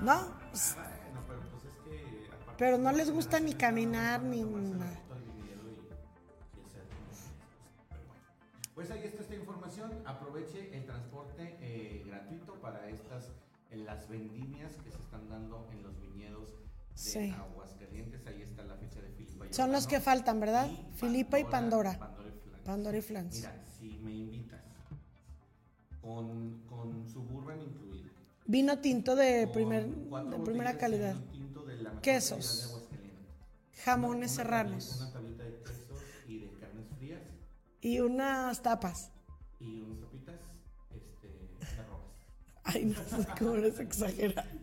[0.00, 0.34] ¿No?
[0.50, 0.76] Pues,
[2.56, 5.00] pero no les gusta ni caminar ni nada.
[8.74, 9.92] Pues ahí está esta información.
[10.06, 13.30] Aproveche el transporte eh, gratuito para estas
[13.70, 16.54] las vendimias que se están dando en los viñedos
[17.14, 18.26] de Aguascalientes.
[18.26, 20.70] Ahí está la fecha de Filipa Son los que faltan, ¿verdad?
[20.94, 22.14] Filipa y Pandora.
[22.64, 23.36] Pandora y Flans.
[23.36, 24.51] Mira, si me invitas
[26.02, 28.10] con, con Suburban incluido.
[28.46, 31.14] Vino tinto de, primer, de primera de calidad.
[31.14, 32.82] vino tinto de la mejor Quesos.
[32.90, 33.82] de.
[33.84, 34.96] Jamones Una serranos.
[35.00, 35.98] Una tablita de quesos
[36.28, 37.20] y de carnes frías
[37.80, 39.10] Y unas tapas.
[39.60, 40.40] y unas tapitas
[40.90, 42.00] este, de arroz.
[42.64, 44.48] Ay, no sé cómo eres exagerado.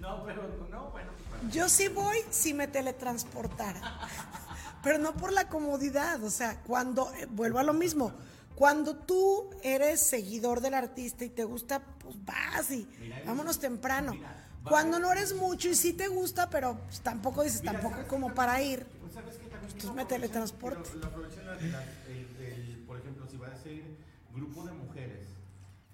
[0.00, 1.10] No, pero no, bueno.
[1.40, 4.00] pues, Yo sí voy si me teletransportara.
[4.82, 6.20] Pero no por la comodidad.
[6.24, 8.12] O sea, cuando, eh, vuelvo a lo mismo.
[8.54, 12.88] Cuando tú eres seguidor del artista y te gusta, pues vas y
[13.24, 14.18] vámonos temprano.
[14.64, 18.60] Cuando no eres mucho y sí te gusta, pero pues, tampoco dices, tampoco como para
[18.62, 20.90] ir, Pues sabes que también pues me teletransporto.
[21.00, 23.96] Lo, lo el, el- por ejemplo, si va a ser
[24.30, 25.28] grupo de mujeres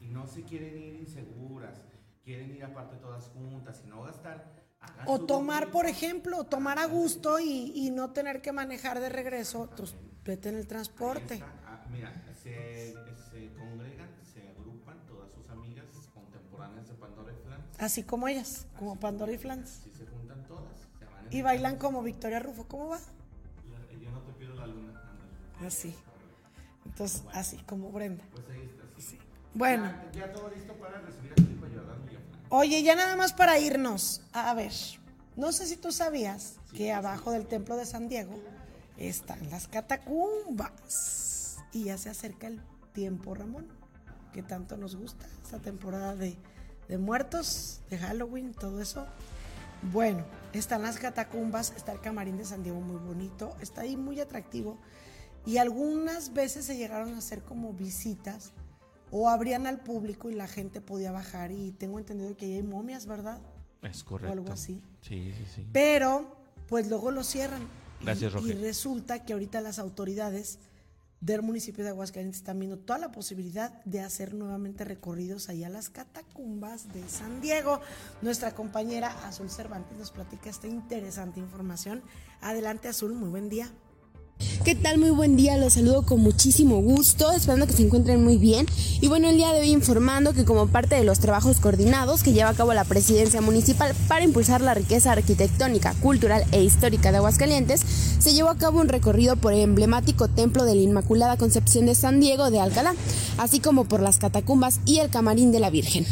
[0.01, 1.79] y no se quieren ir inseguras,
[2.25, 4.69] quieren ir aparte todas juntas y no gastar.
[5.13, 9.73] O tomar, por ejemplo, tomar a gusto y, y no tener que manejar de regreso,
[9.77, 11.37] pues vete en el transporte.
[11.65, 12.11] Ah, mira,
[12.55, 17.65] se, se congregan, se agrupan todas sus amigas contemporáneas de Pandora y Flans.
[17.79, 19.69] Así como ellas, como Pandora y Flans.
[19.85, 21.87] Si se juntan todas, se van Y bailan carro.
[21.87, 22.65] como Victoria Rufo.
[22.69, 22.99] ¿Cómo va?
[22.99, 25.67] La- Yo no te pido la luna, ándale.
[25.67, 25.95] Así.
[26.87, 28.25] Entonces, así como Brenda.
[28.33, 28.85] Pues ahí está.
[29.01, 29.19] sí.
[29.55, 32.47] Bueno, Ya, ya todo listo para recibir a Felipe Jordán y a Flan.
[32.51, 34.23] oye, ya nada más para irnos.
[34.33, 34.73] A ver,
[35.37, 38.35] no sé si tú sabías que abajo del templo de San Diego
[38.97, 41.38] están las catacumbas.
[41.79, 42.61] Y ya se acerca el
[42.93, 43.69] tiempo, Ramón,
[44.33, 46.37] que tanto nos gusta, esta temporada de,
[46.89, 49.07] de muertos, de Halloween, todo eso.
[49.93, 54.19] Bueno, están las catacumbas, está el camarín de San Diego muy bonito, está ahí muy
[54.19, 54.77] atractivo.
[55.47, 58.51] Y algunas veces se llegaron a hacer como visitas
[59.13, 61.53] o abrían al público y la gente podía bajar.
[61.53, 63.41] Y tengo entendido que ahí hay momias, ¿verdad?
[63.83, 64.83] Es O algo así.
[65.03, 65.67] Sí, sí, sí.
[65.73, 67.63] Pero, pues luego lo cierran.
[68.01, 68.57] Gracias, y, Roger.
[68.57, 70.59] Y resulta que ahorita las autoridades
[71.21, 75.69] del municipio de Aguascalientes están viendo toda la posibilidad de hacer nuevamente recorridos ahí a
[75.69, 77.81] las catacumbas de San Diego.
[78.23, 82.03] Nuestra compañera Azul Cervantes nos platica esta interesante información.
[82.41, 83.71] Adelante, Azul, muy buen día.
[84.65, 84.99] ¿Qué tal?
[84.99, 88.67] Muy buen día, los saludo con muchísimo gusto, esperando que se encuentren muy bien.
[89.01, 92.33] Y bueno, el día de hoy informando que como parte de los trabajos coordinados que
[92.33, 97.17] lleva a cabo la presidencia municipal para impulsar la riqueza arquitectónica, cultural e histórica de
[97.17, 97.81] Aguascalientes,
[98.19, 101.95] se llevó a cabo un recorrido por el emblemático templo de la Inmaculada Concepción de
[101.95, 102.95] San Diego de Alcalá,
[103.39, 106.07] así como por las catacumbas y el camarín de la Virgen.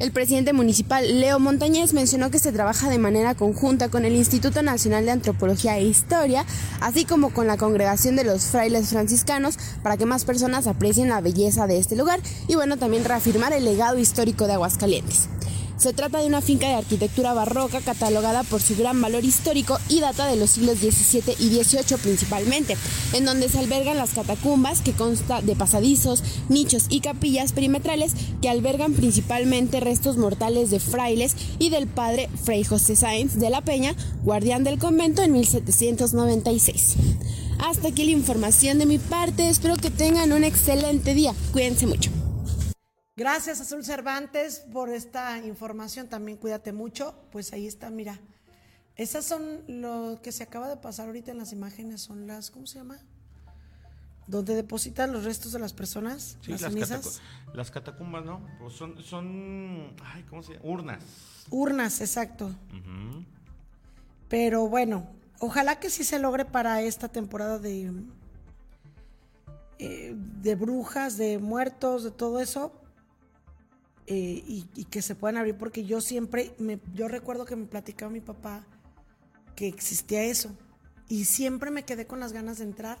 [0.00, 4.62] El presidente municipal Leo Montañez mencionó que se trabaja de manera conjunta con el Instituto
[4.62, 6.46] Nacional de Antropología e Historia,
[6.80, 11.20] así como con la congregación de los frailes franciscanos, para que más personas aprecien la
[11.20, 15.28] belleza de este lugar y bueno, también reafirmar el legado histórico de Aguascalientes.
[15.80, 20.00] Se trata de una finca de arquitectura barroca catalogada por su gran valor histórico y
[20.00, 22.76] data de los siglos XVII y XVIII principalmente,
[23.14, 28.12] en donde se albergan las catacumbas que consta de pasadizos, nichos y capillas perimetrales
[28.42, 33.62] que albergan principalmente restos mortales de frailes y del padre Fray José Sáenz de la
[33.62, 36.96] Peña, guardián del convento en 1796.
[37.58, 42.19] Hasta aquí la información de mi parte, espero que tengan un excelente día, cuídense mucho.
[43.24, 46.08] Gracias, Azul Cervantes, por esta información.
[46.08, 47.14] También cuídate mucho.
[47.30, 48.18] Pues ahí está, mira.
[48.96, 52.66] Esas son lo que se acaba de pasar ahorita en las imágenes, son las, ¿cómo
[52.66, 52.98] se llama?
[54.26, 57.04] Donde depositan los restos de las personas, Sí, las las, cenizas.
[57.20, 58.40] catacu- las catacumbas, ¿no?
[58.58, 60.64] Pues son, son, ay, ¿cómo se llama?
[60.64, 61.04] Urnas.
[61.50, 62.54] Urnas, exacto.
[64.30, 65.06] Pero bueno,
[65.40, 67.92] ojalá que sí se logre para esta temporada de,
[69.78, 72.79] eh, de brujas, de muertos, de todo eso.
[74.12, 77.66] Eh, y, y que se puedan abrir, porque yo siempre, me, yo recuerdo que me
[77.66, 78.66] platicaba mi papá
[79.54, 80.50] que existía eso.
[81.08, 82.98] Y siempre me quedé con las ganas de entrar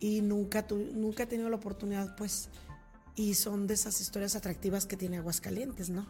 [0.00, 2.48] y nunca, tu- nunca he tenido la oportunidad, pues.
[3.14, 6.06] Y son de esas historias atractivas que tiene Aguascalientes, ¿no?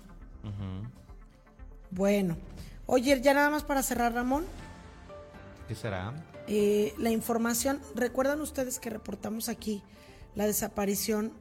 [1.91, 2.37] Bueno,
[2.87, 4.45] oye, ya nada más para cerrar, Ramón.
[5.69, 6.15] ¿Qué será?
[6.47, 9.83] Eh, la información, recuerdan ustedes que reportamos aquí
[10.35, 11.33] la desaparición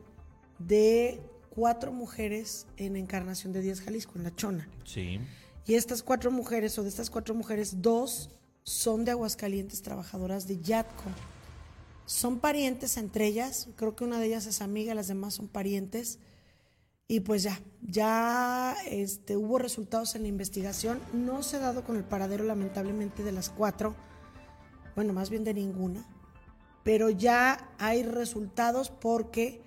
[0.59, 1.19] de
[1.51, 4.67] cuatro mujeres en Encarnación de Díaz, Jalisco, en La Chona.
[4.85, 5.19] Sí.
[5.65, 8.31] Y estas cuatro mujeres, o de estas cuatro mujeres, dos
[8.63, 11.03] son de Aguascalientes, trabajadoras de Yatco.
[12.05, 16.19] Son parientes entre ellas, creo que una de ellas es amiga, las demás son parientes.
[17.07, 21.01] Y pues ya, ya este, hubo resultados en la investigación.
[21.11, 23.95] No se ha dado con el paradero, lamentablemente, de las cuatro.
[24.95, 26.05] Bueno, más bien de ninguna.
[26.83, 29.61] Pero ya hay resultados porque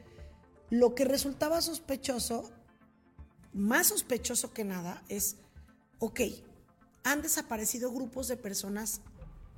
[0.79, 2.51] lo que resultaba sospechoso,
[3.53, 5.37] más sospechoso que nada, es,
[5.99, 6.21] ok,
[7.05, 9.01] han desaparecido grupos de personas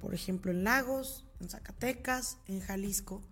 [0.00, 3.22] por ejemplo, en Lagos, en Zacatecas, en Jalisco,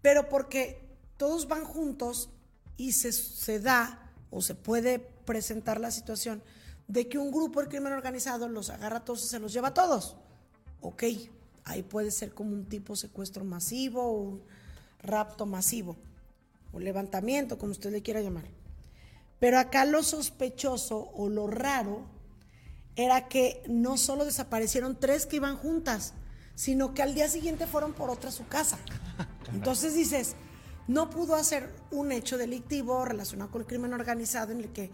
[0.00, 2.30] pero porque todos van juntos
[2.76, 6.42] y se, se da o se puede presentar la situación
[6.88, 9.68] de que un grupo de crimen organizado los agarra a todos y se los lleva
[9.68, 10.16] a todos.
[10.80, 11.04] Ok,
[11.64, 14.42] ahí puede ser como un tipo secuestro masivo o un
[15.00, 15.96] rapto masivo
[16.72, 18.44] o levantamiento, como usted le quiera llamar.
[19.38, 22.06] Pero acá lo sospechoso o lo raro
[22.96, 26.14] era que no solo desaparecieron tres que iban juntas,
[26.54, 28.78] sino que al día siguiente fueron por otra a su casa.
[29.52, 30.36] Entonces dices,
[30.88, 34.90] no pudo hacer un hecho delictivo relacionado con el crimen organizado en el que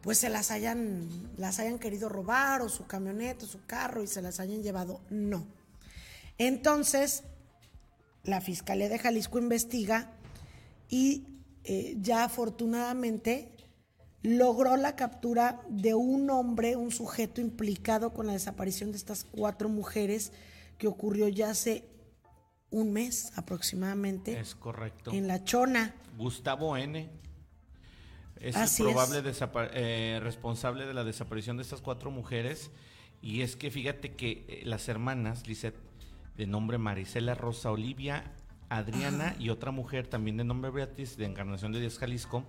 [0.00, 4.06] pues se las hayan, las hayan querido robar o su camioneta o su carro y
[4.06, 5.02] se las hayan llevado.
[5.10, 5.46] No.
[6.38, 7.22] Entonces,
[8.22, 10.12] la Fiscalía de Jalisco investiga
[10.90, 11.28] y
[11.64, 13.52] eh, ya afortunadamente
[14.22, 19.68] logró la captura de un hombre, un sujeto implicado con la desaparición de estas cuatro
[19.68, 20.32] mujeres
[20.76, 21.88] que ocurrió ya hace
[22.70, 24.38] un mes aproximadamente.
[24.38, 25.12] Es correcto.
[25.12, 25.94] En La Chona.
[26.18, 27.10] Gustavo N.
[28.36, 29.22] Es el probable
[29.74, 32.70] eh, responsable de la desaparición de estas cuatro mujeres.
[33.22, 35.76] Y es que fíjate que eh, las hermanas, Lisette,
[36.36, 38.32] de nombre Marisela Rosa Olivia,
[38.70, 42.44] Adriana y otra mujer también de nombre Beatriz, de Encarnación de Díaz Jalisco,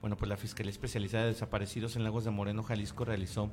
[0.00, 3.50] bueno, pues la Fiscalía Especializada de Desaparecidos en Lagos de Moreno, Jalisco, realizó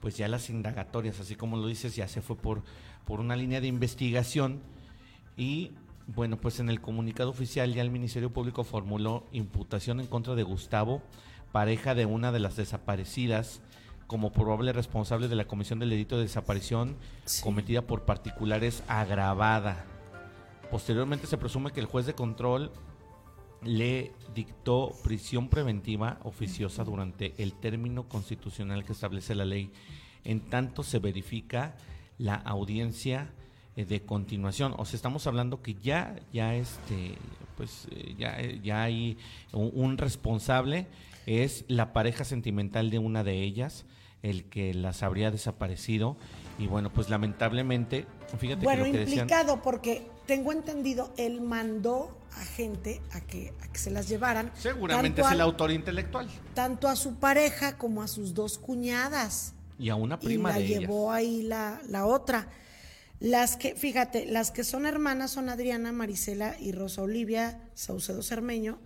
[0.00, 2.62] pues ya las indagatorias, así como lo dices, ya se fue por,
[3.04, 4.60] por una línea de investigación.
[5.36, 5.72] Y
[6.06, 10.42] bueno, pues en el comunicado oficial ya el Ministerio Público formuló imputación en contra de
[10.42, 11.02] Gustavo,
[11.52, 13.60] pareja de una de las desaparecidas,
[14.06, 16.96] como probable responsable de la comisión del delito de desaparición
[17.42, 19.86] cometida por particulares agravada.
[20.70, 22.72] Posteriormente se presume que el juez de control
[23.62, 29.70] le dictó prisión preventiva oficiosa durante el término constitucional que establece la ley,
[30.24, 31.76] en tanto se verifica
[32.18, 33.30] la audiencia
[33.76, 34.74] eh, de continuación.
[34.76, 37.16] O sea, estamos hablando que ya, ya este,
[37.56, 39.18] pues eh, ya, eh, ya hay
[39.52, 40.86] un, responsable,
[41.26, 43.84] es la pareja sentimental de una de ellas,
[44.24, 46.16] el que las habría desaparecido.
[46.58, 48.06] Y bueno, pues lamentablemente,
[48.38, 53.52] fíjate bueno, que lo que implicado porque tengo entendido, él mandó a gente a que,
[53.60, 54.50] a que se las llevaran.
[54.54, 56.28] Seguramente es el autor intelectual.
[56.54, 59.54] Tanto a su pareja como a sus dos cuñadas.
[59.78, 62.48] Y a una prima y la llevó ahí la, la otra.
[63.20, 68.80] Las que, fíjate, las que son hermanas son Adriana, Marisela y Rosa Olivia Saucedo Cermeño,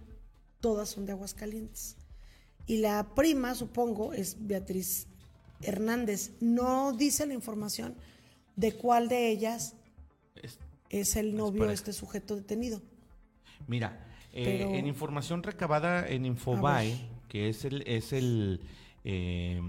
[0.61, 1.97] todas son de Aguascalientes.
[2.66, 5.07] Y la prima, supongo, es Beatriz
[5.62, 6.32] Hernández.
[6.40, 7.94] No dice la información
[8.56, 9.74] de cuál de ellas
[10.90, 12.80] es el novio de este sujeto detenido.
[13.66, 16.96] Mira, eh, en información recabada en Infobae,
[17.28, 18.61] que es el, es el
[19.04, 19.61] eh,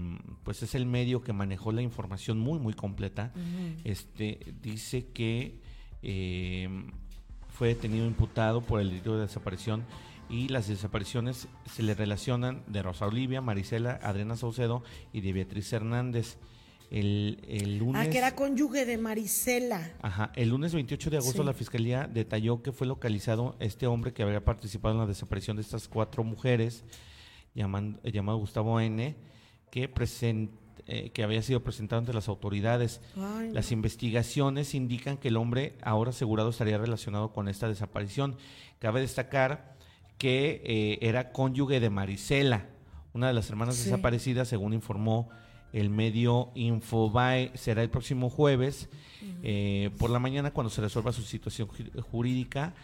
[0.44, 3.32] pues es el medio que manejó la información muy muy completa.
[3.84, 5.60] Este dice que
[6.02, 6.68] eh,
[7.48, 9.84] fue detenido imputado por el delito de desaparición
[10.30, 15.72] y las desapariciones se le relacionan de Rosa Olivia, Marisela, Adriana Saucedo y de Beatriz
[15.72, 16.38] Hernández.
[16.90, 18.08] El, lunes.
[18.08, 19.92] Ah, que era cónyuge de Marisela.
[20.02, 20.32] Ajá.
[20.34, 24.44] El lunes 28 de agosto la fiscalía detalló que fue localizado este hombre que había
[24.44, 26.84] participado en la desaparición de estas cuatro mujeres,
[27.54, 29.14] llamado Gustavo N.,
[29.70, 29.88] que,
[30.86, 33.00] eh, que había sido presentado ante las autoridades.
[33.52, 38.36] Las investigaciones indican que el hombre ahora asegurado estaría relacionado con esta desaparición.
[38.80, 39.78] Cabe destacar
[40.20, 42.66] que eh, era cónyuge de Marisela,
[43.14, 45.30] una de las hermanas desaparecidas, según informó
[45.72, 48.90] el medio Infobae será el próximo jueves
[49.42, 51.68] eh, por la mañana cuando se resuelva su situación
[52.10, 52.74] jurídica.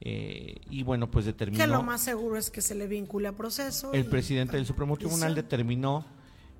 [0.00, 1.62] Eh, y bueno, pues determinó.
[1.62, 3.92] Que lo más seguro es que se le vincule a proceso.
[3.92, 6.06] El presidente del Supremo Tribunal determinó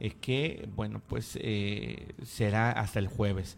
[0.01, 1.39] eh, que, bueno, pues
[2.25, 3.57] será hasta el jueves.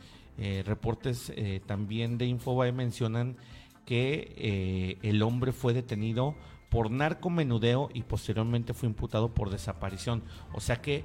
[0.65, 1.33] reportes
[1.67, 3.37] también de Infobae mencionan
[3.85, 6.37] que el hombre fue detenido
[6.69, 10.23] por narcomenudeo y posteriormente fue imputado por desaparición.
[10.53, 11.05] O sea que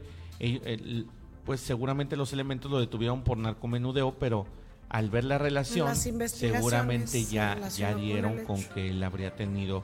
[1.45, 4.45] pues seguramente los elementos lo detuvieron por narcomenudeo, pero
[4.89, 9.84] al ver la relación, seguramente ya, ya dieron con, que él habría tenido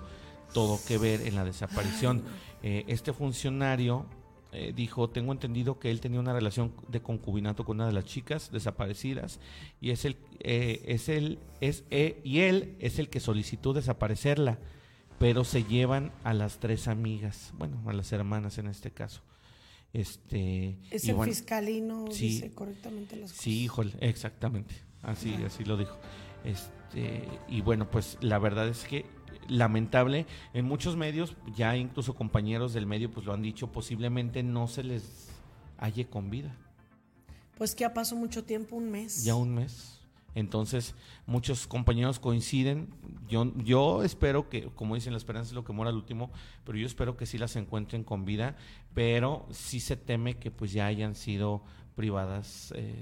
[0.53, 2.23] todo que ver en la desaparición.
[2.61, 4.05] Eh, este funcionario
[4.51, 8.05] eh, dijo, tengo entendido que él tenía una relación de concubinato con una de las
[8.05, 9.39] chicas desaparecidas
[9.79, 14.59] y es el, eh, es el, es, y él es el que solicitó desaparecerla,
[15.19, 19.21] pero se llevan a las tres amigas, bueno, a las hermanas en este caso.
[19.91, 23.43] Este, Ese fiscalino dice correctamente las cosas.
[23.43, 24.75] Sí, híjole, exactamente.
[25.01, 25.97] Así, así lo dijo.
[26.43, 29.05] Este, y bueno, pues la verdad es que
[29.47, 34.67] lamentable, en muchos medios, ya incluso compañeros del medio pues lo han dicho, posiblemente no
[34.67, 35.29] se les
[35.77, 36.55] halle con vida.
[37.57, 39.23] Pues que ya pasó mucho tiempo, un mes.
[39.23, 39.98] Ya un mes.
[40.35, 42.87] Entonces, muchos compañeros coinciden.
[43.27, 46.31] Yo, yo espero que, como dicen, la esperanza es lo que mora al último,
[46.65, 48.55] pero yo espero que sí las encuentren con vida,
[48.93, 51.63] pero sí se teme que pues ya hayan sido
[51.99, 52.95] privadas eh,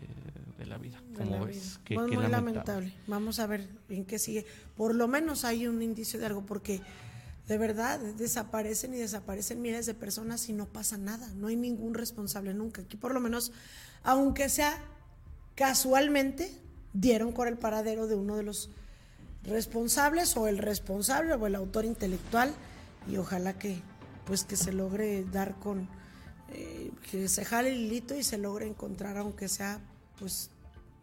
[0.58, 1.00] de la vida.
[1.16, 1.80] como ves?
[1.86, 2.94] Qué, muy lamentable.
[3.06, 4.46] Vamos a ver en qué sigue.
[4.76, 6.82] Por lo menos hay un indicio de algo, porque
[7.48, 11.28] de verdad desaparecen y desaparecen miles de personas y no pasa nada.
[11.36, 12.82] No hay ningún responsable nunca.
[12.82, 13.52] Aquí por lo menos,
[14.04, 14.76] aunque sea
[15.54, 16.52] casualmente,
[17.00, 18.70] dieron con el paradero de uno de los
[19.44, 22.54] responsables o el responsable o el autor intelectual
[23.10, 23.82] y ojalá que
[24.26, 25.88] pues que se logre dar con
[26.50, 29.82] eh, que se jale el hilito y se logre encontrar, aunque sea,
[30.18, 30.50] pues,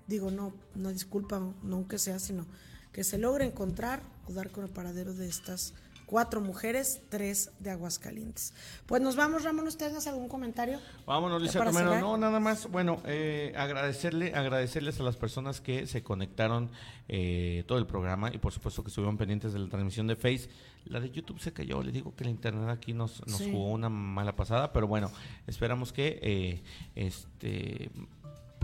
[0.06, 2.46] digo, no, no disculpa, no aunque sea, sino
[2.92, 5.74] que se logre encontrar o dar con el paradero de estas
[6.06, 8.54] cuatro mujeres, tres de Aguascalientes.
[8.86, 10.80] Pues nos vamos, Ramón, ¿ustedes algún comentario?
[11.06, 11.98] Vámonos, Lisa Romero.
[11.98, 16.70] No, nada más, bueno, eh, agradecerle, agradecerles a las personas que se conectaron
[17.08, 20.48] eh, todo el programa y por supuesto que estuvieron pendientes de la transmisión de Face.
[20.86, 23.88] La de YouTube se cayó, le digo que la internet aquí nos, nos jugó una
[23.88, 25.10] mala pasada, pero bueno,
[25.46, 26.62] esperamos que eh,
[26.94, 27.90] este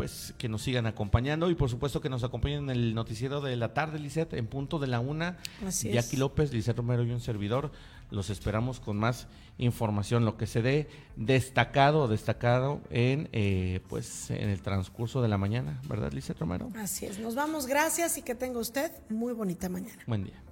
[0.00, 3.54] pues que nos sigan acompañando y por supuesto que nos acompañen en el noticiero de
[3.54, 5.36] la tarde, Lisette, en punto de la una.
[5.62, 7.70] Así Jackie López, Lisette Romero y un servidor.
[8.10, 9.26] Los esperamos con más
[9.58, 15.36] información, lo que se dé destacado, destacado en eh, pues en el transcurso de la
[15.36, 16.70] mañana, ¿verdad, Lisette Romero?
[16.76, 17.18] Así es.
[17.18, 20.02] Nos vamos, gracias y que tenga usted muy bonita mañana.
[20.06, 20.49] Buen día.